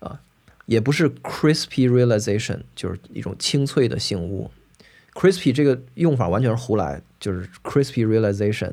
[0.00, 0.20] 啊，
[0.64, 4.50] 也不是 crispy realization，就是一种清脆的醒悟。
[5.12, 8.72] crispy 这个用法完全是胡来，就是 crispy realization，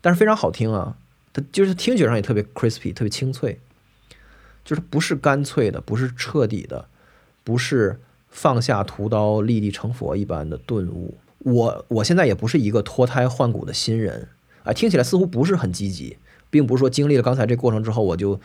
[0.00, 0.96] 但是非常好听啊，
[1.32, 3.58] 它就是听觉上也特别 crispy，特别清脆，
[4.64, 6.86] 就是不是干脆的，不是彻底的，
[7.42, 11.18] 不是放下屠刀立地成佛一般的顿悟。
[11.38, 14.28] 我我现在也不是一个脱胎换骨的新人
[14.62, 16.16] 啊，听起来似乎不是很积极，
[16.50, 18.40] 并不是说经历了刚才这过程之后我就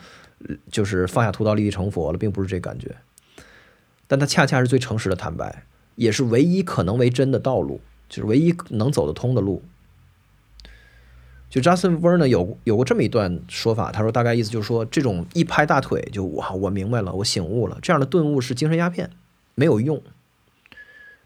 [0.70, 2.96] 就是放下屠刀立地成佛了，并不是这感觉。
[4.08, 5.64] 但它恰恰是最诚实的坦白，
[5.94, 9.62] 也是唯一可能为真的道路，就是唯一能走得通的路。
[11.50, 19.10] 就 Justin Vernon 有有过这么一段说法，他说大概意思就是说，这种一拍大腿就哇，我明白了，我醒悟了，这样的顿悟是精神鸦片，
[19.54, 20.02] 没有用。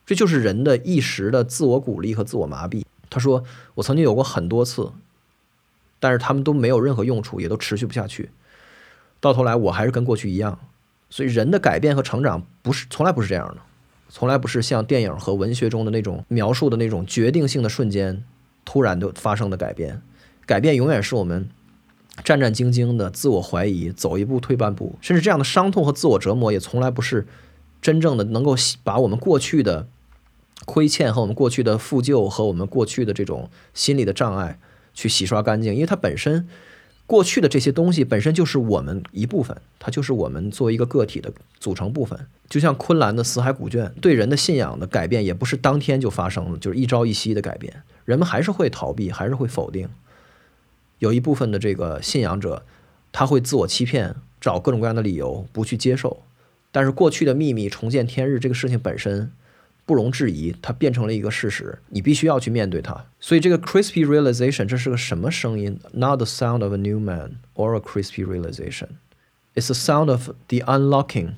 [0.06, 2.84] 这就是人的一时的自我鼓励和自我麻痹。
[3.10, 3.42] 他说，
[3.74, 4.92] 我曾经有过很多次，
[5.98, 8.30] 但是他们都没有任何用处，也都持续不下去。
[9.20, 10.58] 到头来，我还是跟过去一样。
[11.10, 13.58] 所以，人的改变和成长不是从来不是这样的，
[14.08, 18.24] 从来不是像电影和文学中的那种描述的那种决定性的瞬间，
[18.64, 20.00] 突然就发生的改变。
[20.46, 21.48] 改变永远是我们
[22.24, 27.26] 战战兢兢的自我怀疑，走一步退半步，甚至这样的伤痛和自我折磨也从来不是
[27.80, 29.86] 真正的能够把我们过去的
[30.64, 34.58] 亏欠和我们过去的负疚和我们过去的这种心理的障碍
[34.94, 36.48] 去洗刷干净，因为它本身。
[37.04, 42.18] 过去的这些东西本身就是我们一部分，它就是我们作为一个个体的组成部分。
[42.48, 47.82] 就像昆兰的死海古卷，对人的信仰的改变也不是当天就发生了，就是一朝一夕的改变。
[48.06, 49.90] 人们还是会逃避，还是会否定。
[51.02, 52.62] 有一部分的这个信仰者，
[53.10, 56.22] 他会自我欺骗，找各种各样的理由不去接受。
[56.70, 59.32] 但是过去的秘密重见天日这个事情本身。
[59.84, 63.04] 不容置疑，它变成了一个事实，你必须要去面对它。
[63.18, 68.90] 所以这个 crispy realization 这是个什么声音？Not the sound of a new man or a crispy realization.
[69.56, 71.32] It's the sound of the unlocking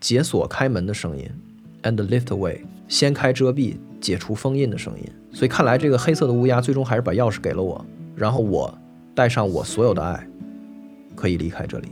[0.00, 1.28] 解锁开门的声音
[1.82, 5.10] ，and the lift away 掀开遮蔽解除封印的声音。
[5.34, 7.84] 所以看来这个黑色的乌鸦最终还是把钥匙给了我，
[8.18, 8.76] 然后我
[9.14, 10.28] 带上我所有的爱，
[11.14, 11.88] 可以离开这里。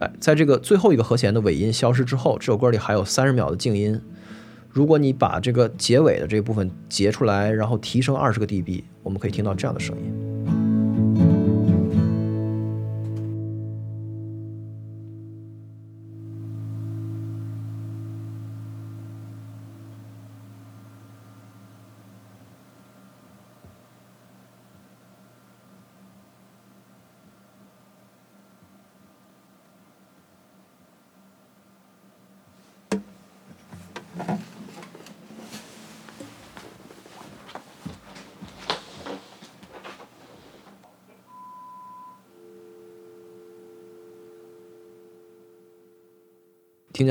[0.00, 3.98] 哎，在这个最后一个和弦的尾音消失之后，这首歌里还有三十秒的静音。
[4.68, 10.21] 如果你把这个结尾的这部分截出来，然后提升二十个 dB，我们可以听到这样的声音。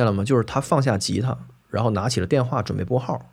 [0.01, 0.23] 见了吗？
[0.23, 1.37] 就是他放下吉他，
[1.69, 3.29] 然后拿起了电话准备拨号。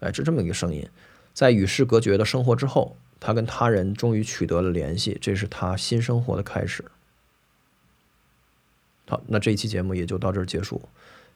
[0.00, 0.84] 哎，是这么一个声音。
[1.32, 6.84] 在与世隔绝的生活之后，他跟他人终于取得了联系，这是他新生活的开始。
[9.08, 10.82] 好，那这一期节目也就到这儿结束，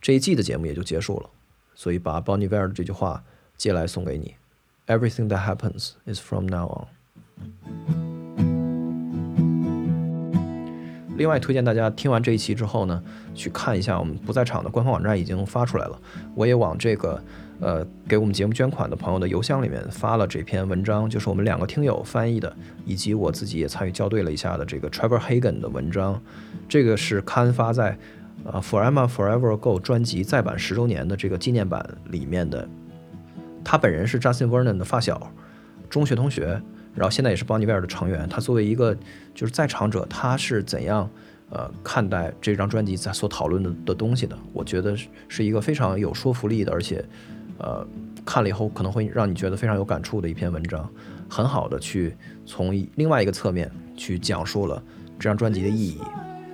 [0.01, 1.31] 这一季的节目也就结束了。
[1.77, 3.23] 所以把 Bonnie Ware 的这句话
[3.57, 4.35] 借来送给你
[4.89, 6.89] ：Everything that happens is from now
[7.39, 7.94] on。
[11.17, 13.03] 另外推荐大家听完这一期之后呢，
[13.35, 15.99] 去看一下我们不在场的官方网站已经发出来了。
[16.35, 17.23] 我也往这个
[17.61, 22.55] 呃给我们节目捐款的朋友的邮箱里面发了这篇文章，就是我们两个听友翻译的，
[22.85, 26.21] 以及我自己也参与校对了一下的这个 Trevor Hagen 的文章。
[26.69, 27.97] 这个是刊发在
[28.45, 32.69] 呃 Forever Forever Go 专辑再版十周年的这个纪念版里面的。
[33.63, 35.31] 他本人是 Justin Vernon 的发小，
[35.89, 36.61] 中学同学。
[36.95, 38.97] 然后现在也是 Bonnie Ware 的成员，他作为一个
[39.35, 41.11] 就是在场者，他是怎样
[41.51, 44.39] 呃看待这张专辑在所讨论的的东西的？
[44.53, 44.97] 我觉得
[45.29, 47.05] 是一个非常有说服力的，而且
[47.59, 47.87] 呃
[48.25, 50.89] 看了以后可能会让你觉得非常有感触的一篇文章，
[51.29, 52.15] 很好的去
[52.47, 54.83] 从另外一个侧面去讲述了
[55.19, 55.99] 这张专辑的意义。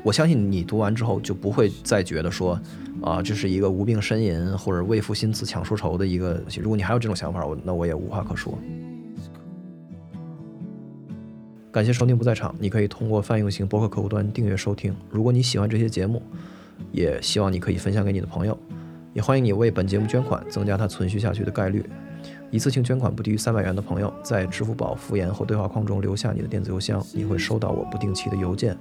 [0.02, 2.58] 我相信你读完之后就不会再觉得说
[3.02, 6.42] 啊这是一个无病呻吟或者为赋新词强说愁的一个。
[6.58, 8.58] 如果你还有这种想法，我那我也无话可说。
[11.72, 14.92] 感谢收听不在场，你可以通过泛用型博客客户端订阅收听。
[15.08, 16.20] 如果你喜欢这些节目，
[16.90, 18.58] 也希望你可以分享给你的朋友。
[19.12, 21.88] 也欢迎你为本节目捐款，增加它存续下去的概率。
[22.50, 28.76] 一次性捐款不低于三百元的朋友，在支付宝复言或对话框中留下你的电子邮箱，你会收到我不定期的邮件。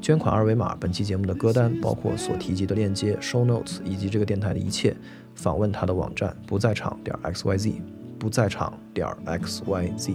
[0.00, 4.94] 捐款二维码、本期节目的歌单，包括所提及的链接、show notes 以及这个电台的一切，
[5.34, 7.82] 访问他的网站不在场点 x y z，
[8.20, 10.12] 不在场点 x y z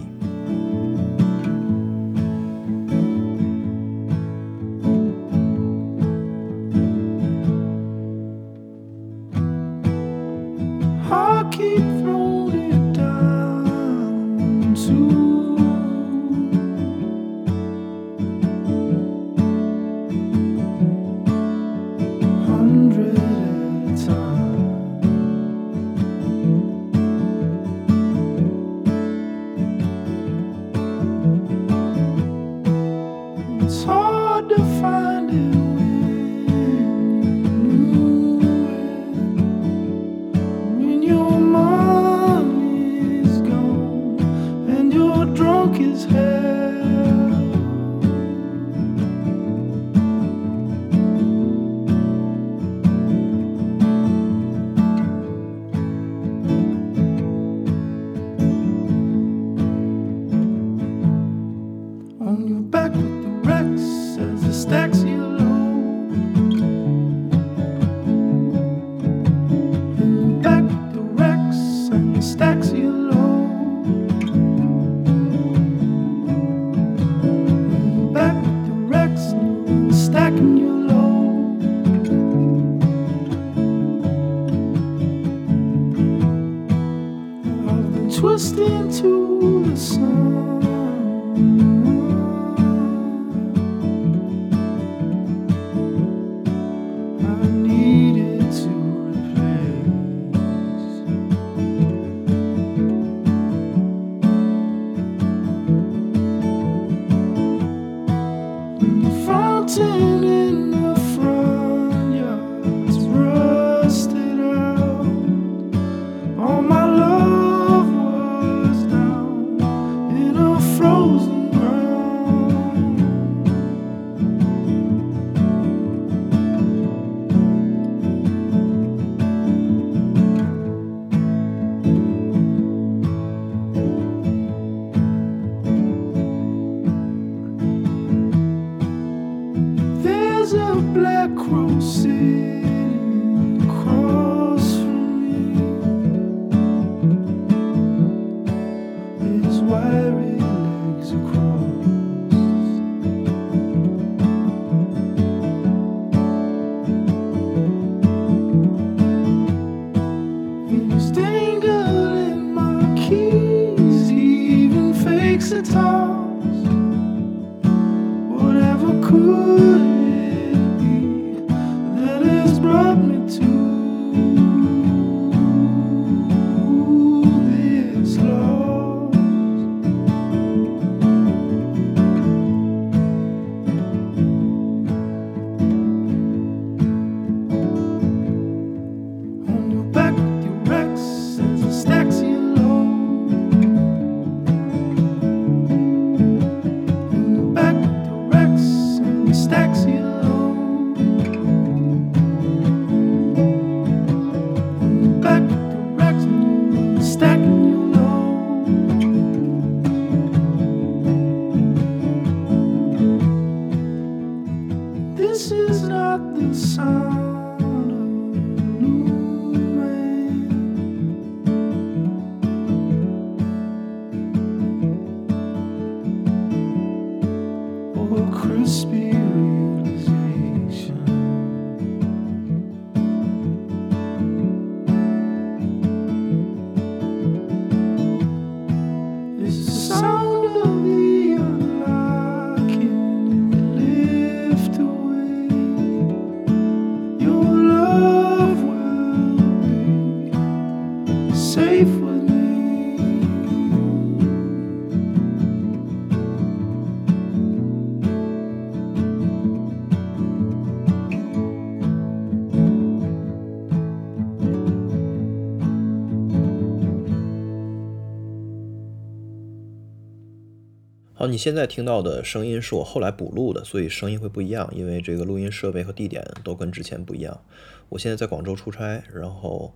[271.36, 277.42] 你现在听到的声音是我后来补录的，所以声音会不一样，因为这个录音设备和地点都跟之前不一样。
[277.90, 279.74] 我现在在广州出差，然后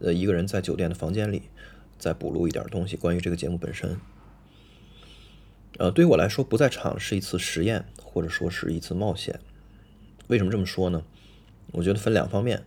[0.00, 1.42] 呃一个人在酒店的房间里，
[1.96, 3.98] 再补录一点东西关于这个节目本身。
[5.78, 9.38] 呃，对于我来说，不在场是一次实验，或者说是一次冒险。
[10.26, 11.04] 为什么这么说呢？
[11.70, 12.64] 我觉得分两方面，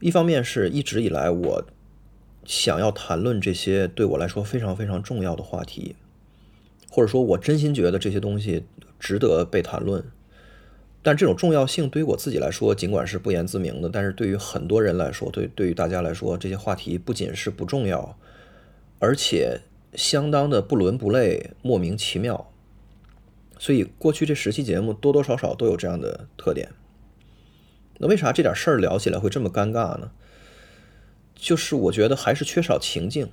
[0.00, 1.64] 一方面是一直以来我
[2.44, 5.96] 想要谈论这些对我来说非常非常重要的话题，
[6.94, 8.66] 或者说我真心觉得这些东西
[9.00, 10.04] 值得被谈论。
[11.02, 18.18] 但这种重要性对于我自己来说，尽管是不言自明的，但是对于很多人来说，对对于大家来说，这些话题不仅是不重要，
[18.98, 19.62] 而且
[19.94, 22.52] 相当的不伦不类、莫名其妙。
[23.58, 26.68] 所以过去这十期节目多多少少都有这样的特点。
[27.96, 30.10] 那为啥这点事儿聊起来会这么尴尬呢？
[31.34, 33.30] 就是我觉得还是缺少情境，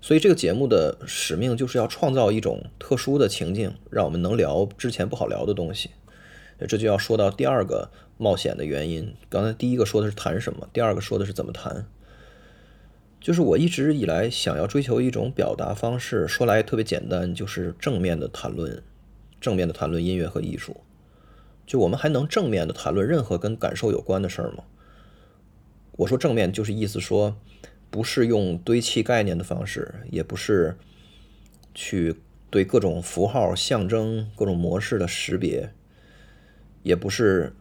[0.00, 5.90] 所以这个节目的使命就是要创造一种特殊的情境，让我们能聊之前不好聊的东西。
[6.66, 9.14] 这就要说到第二个冒险的原因。
[9.28, 11.86] 刚才第一个说的是谈什么，第二个说的是怎么谈。
[13.20, 18.82] 就是我一直以来想要追求一种表达方式，说来特别简单，就是正面的谈论，
[19.40, 20.76] 正面的谈论音乐和艺术。
[21.66, 24.64] 就我们还能正面的谈论任何跟感受有关的事儿吗？
[25.92, 27.36] 我说正面就是意思说，
[27.90, 30.76] 不是用堆砌概念的方式，也不是
[31.74, 32.16] 去
[32.50, 35.72] 对各种符号、象征、各种模式的识别，
[36.82, 37.54] 也不是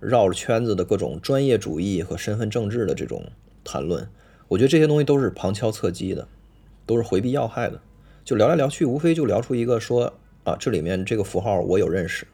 [0.00, 3.30] 绕着圈子的各种专业主义和身份政治的这种
[3.64, 4.08] 谈论。
[4.48, 6.28] 我觉得这些东西都是旁敲侧击的，
[6.86, 7.80] 都是回避要害的。
[8.24, 10.14] 就聊来聊去，无非就聊出一个说
[10.44, 12.26] 啊，这里面这个符号我有认识。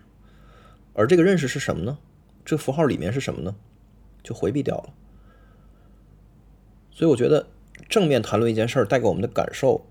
[0.94, 1.98] 而这个认识是什么呢？
[2.44, 3.54] 这符号里面是什么呢？
[4.22, 4.94] 就回避掉了。
[6.94, 7.46] 所以我觉得
[7.88, 9.86] 正面谈论一件事儿带给我们的感受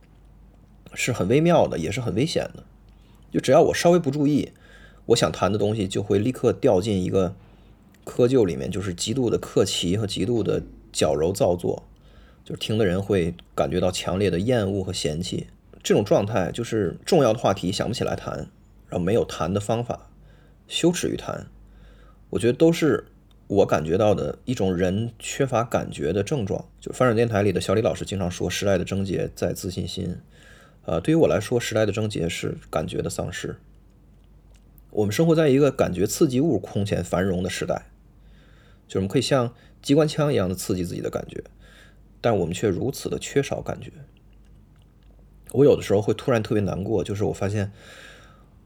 [0.93, 2.63] 是很微妙的，也是很危险的。
[3.31, 4.51] 就只要我稍微不注意，
[5.07, 7.35] 我想谈的东西就会立刻掉进一个
[8.05, 11.83] 窠臼里面，就是极度的客气和极度的矫揉造作，
[12.43, 15.47] 就是听的人会感觉到强烈的厌恶和嫌弃。
[15.81, 18.37] 这种状态就是重要的话题想不起来谈，
[18.87, 20.09] 然后没有谈的方法。
[20.67, 21.47] 羞耻于谈，
[22.29, 23.05] 我觉得都是
[23.51, 26.69] 我感觉到的一种人缺乏感觉的症状。
[26.79, 30.15] 就翻转电台里的小李老师经常说，时代的症结在自信心。
[30.85, 33.57] 呃，对于我来说，时代的症结是感觉的丧失。
[34.91, 37.87] 我们生活在一个感觉刺激物空前繁荣的时代，
[38.87, 41.43] 就是我们可以像机关枪一样的刺激自己的感觉，
[42.21, 43.91] 但我们却如此的缺少感觉。
[45.51, 47.73] 我有的时候会突然特别难过，就是我发现。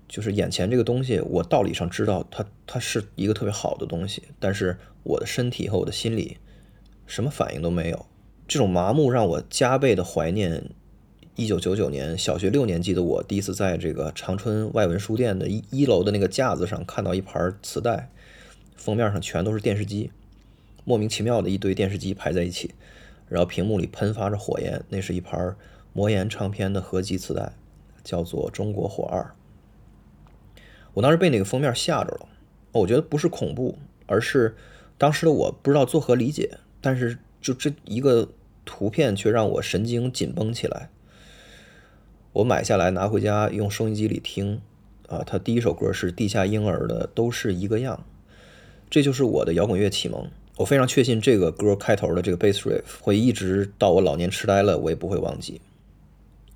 [0.07, 6.37] 就是眼前这个东西，我道理上知道它它是一个特别好的东西，但是我的身体和我的心理
[7.07, 8.05] 什么反应都没有。
[8.47, 10.69] 这种麻木让我加倍的怀念
[11.35, 18.11] 一九九九年小学六年级的我第一次在这个长春外文书店的一一楼的那个架子上看到一盘磁带，
[18.75, 20.11] 封面上全都是电视机，
[20.83, 22.75] 莫名其妙的一堆电视机排在一起，
[23.27, 25.55] 然后屏幕里喷发着火焰，那是一盘
[25.91, 27.53] 魔岩唱片的合集磁带，
[28.03, 29.21] 叫做《中国火二》。
[30.95, 32.27] 我当时被那个封面吓着了，
[32.71, 33.77] 我觉得不是恐怖，
[34.07, 34.55] 而是
[34.97, 38.29] 当时的我不知道作何理解，但是就这一个
[38.63, 40.89] 图片却让我神经紧绷起来。
[42.31, 44.61] 我买下来拿回家用收音机里听，
[45.07, 48.05] 啊，他第一首歌是地下婴儿的，都是一个样，
[48.89, 50.29] 这就是我的摇滚乐启蒙。
[50.57, 55.59] 我非常确信这个歌开头的这个 bass riff 会一直到我老年痴呆了，我也不会忘记。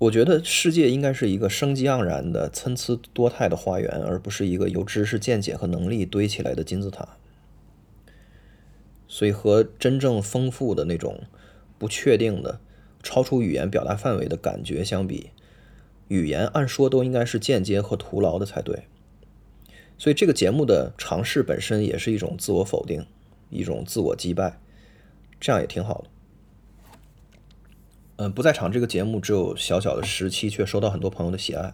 [0.00, 7.06] 我觉得世界应该是一个生机盎然的、参差多态的花园，而不是一个由知识、见解和能力堆起来的金字塔。
[9.06, 11.24] 所以，和真正丰富的那种
[11.78, 12.60] 不确定的、
[13.02, 15.32] 超出语言表达范围的感觉相比，
[16.08, 18.84] 语言按说都应该是间接和徒劳的才对。
[19.98, 23.04] 所以，这个节目的尝试本身也是一种自我否定，
[23.50, 24.58] 一种自我击败，
[25.38, 26.19] 这样也挺好的。
[28.20, 31.72] 嗯，不在场这个节目只有小小的十期，却收到很多朋友的喜爱。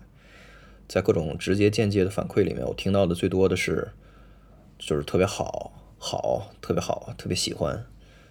[0.87, 3.89] 在各种直接、间接的反馈里面，我听到的最多的是，
[4.79, 7.85] 就是特别好，好，特别好，特别喜欢，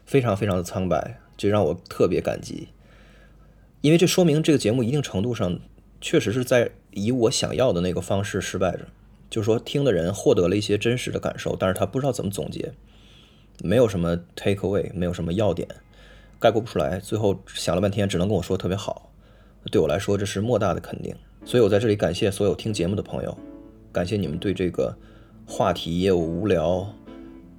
[0.06, 2.70] 非常非常的苍白，这让我特别感激。
[3.82, 5.60] 因为这说明这个节目一定程度上
[6.00, 8.88] 确实是在以我想要的那个方式失败着，
[9.30, 12.72] 就是说听的人获得了一些真实的感受，但是他不知道怎么总结，
[13.62, 15.68] 没有什么 take away，没有什么要点，
[16.40, 19.12] 概括不出来，最后想了半天，只能跟我说特别好。
[19.72, 21.16] 对我来说，这是莫大的肯定。
[21.44, 23.38] 所以我在这里感谢所有听节目的朋友，
[23.92, 24.96] 感谢你们对这个
[25.46, 26.88] 话题又无聊、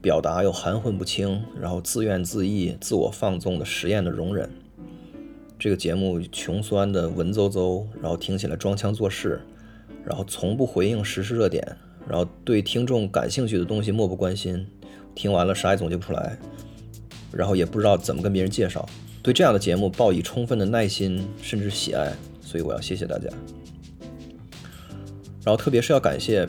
[0.01, 4.49] 表达又含混不清、然后自怨自艾、自我放纵的实验的容忍。
[5.59, 9.41] 这个节目穷酸的文绉绉，然后听起来装腔作势，
[10.05, 11.65] 然后从不回应时事热点，
[12.07, 14.67] 然后对听众感兴趣的东西漠不关心，
[15.15, 16.39] 听完了啥也总结不出来，
[17.37, 18.89] 然后也不知道怎么跟别人介绍。
[19.23, 23.29] 对这样的节目抱以充分的耐心甚至喜爱，所以我要谢谢大家。
[25.45, 26.49] 然后，特别是要感谢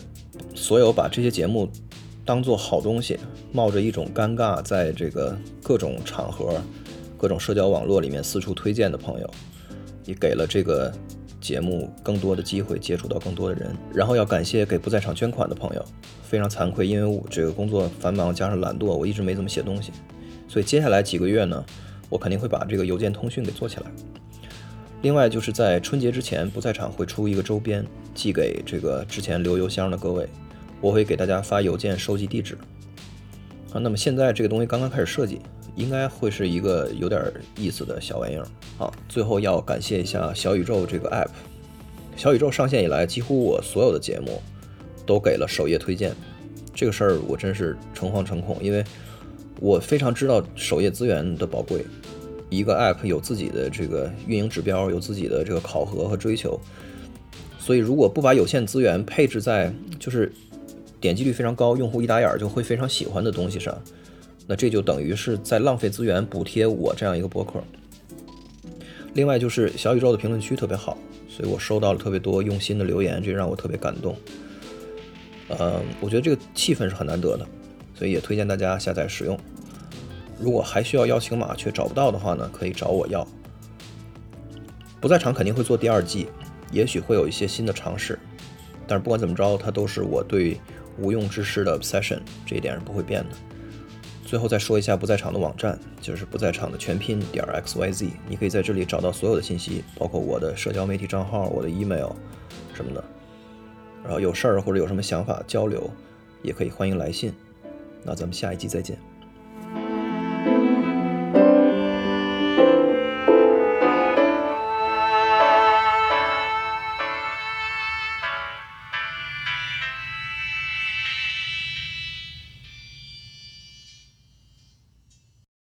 [0.56, 1.70] 所有把这些节目
[2.26, 3.20] 当做好东西，
[3.52, 6.60] 冒着一种尴尬，在这个各种场合、
[7.16, 9.30] 各种社交网络里面四处推荐的朋友，
[10.06, 10.92] 也给了这个
[11.40, 13.76] 节目更多的机会，接触到更多的人。
[13.94, 15.86] 然后要感谢给不在场捐款的朋友，
[16.24, 19.92] 非常惭愧，因为我这个工作繁忙加上懒惰，我一直没怎么写东西，
[20.58, 21.64] 所以接下来几个月呢，
[22.10, 23.84] 我肯定会把这个邮件通讯给做起来。
[25.04, 27.86] 另外就是在春节之前不在场会出一个周边，
[28.16, 30.28] 寄给这个之前留邮箱的各位，
[30.82, 32.58] 我会给大家发邮件收集地址。
[33.72, 35.42] 啊，那么现在这个东西刚刚开始设计，
[35.76, 37.22] 应该会是一个有点
[37.56, 38.48] 意思的小玩意儿。
[38.80, 41.30] 好，最后要感谢一下小宇宙这个 app，
[42.16, 44.42] 小宇宙上线以来，几乎我所有的节目
[45.06, 46.16] 都给了首页推荐，
[46.74, 48.84] 这个事儿我真是诚惶诚恐，因为
[49.60, 51.86] 我非常知道首页资源的宝贵。
[52.50, 56.58] 一个 app 有自己的这个运营指标，有自己的这个考核和追求，
[57.60, 60.32] 所以如果不把有限资源配置在就是
[61.02, 63.78] 点击率非常高、用户一打眼儿就会非常喜欢的东西上，
[64.46, 67.62] 那这就等于是在浪费资源补贴我这样一个博客。
[69.14, 70.98] 另外就是小宇宙的评论区特别好，
[71.28, 74.16] 所以我收到了特别多用心的留言，这让我特别感动。
[75.50, 77.46] 呃，我觉得这个气氛是很难得的，
[77.98, 79.38] 所以也推荐大家下载使用。
[80.40, 83.28] 如果还需要邀请码却找不到的话呢，可以找我要。
[85.02, 86.28] 不在场肯定会做第二季，
[86.72, 88.20] 也许会有一些新的尝试，
[88.88, 90.60] 但是不管怎么着，它都是我对
[91.00, 93.36] 无用之事的 obsession，这一点是不会变的。
[94.26, 102.12] 最后再说一下不在场的网站，就是不在场的全拼点 x y z，你可以在这里找到所有的信息，包括我的社交媒体账号、我的 email
[102.74, 103.04] 什么的。
[104.04, 105.90] 然后有事儿或者有什么想法交流，
[106.42, 107.34] 也可以欢迎来信。
[108.04, 108.98] 那咱们下一集再见。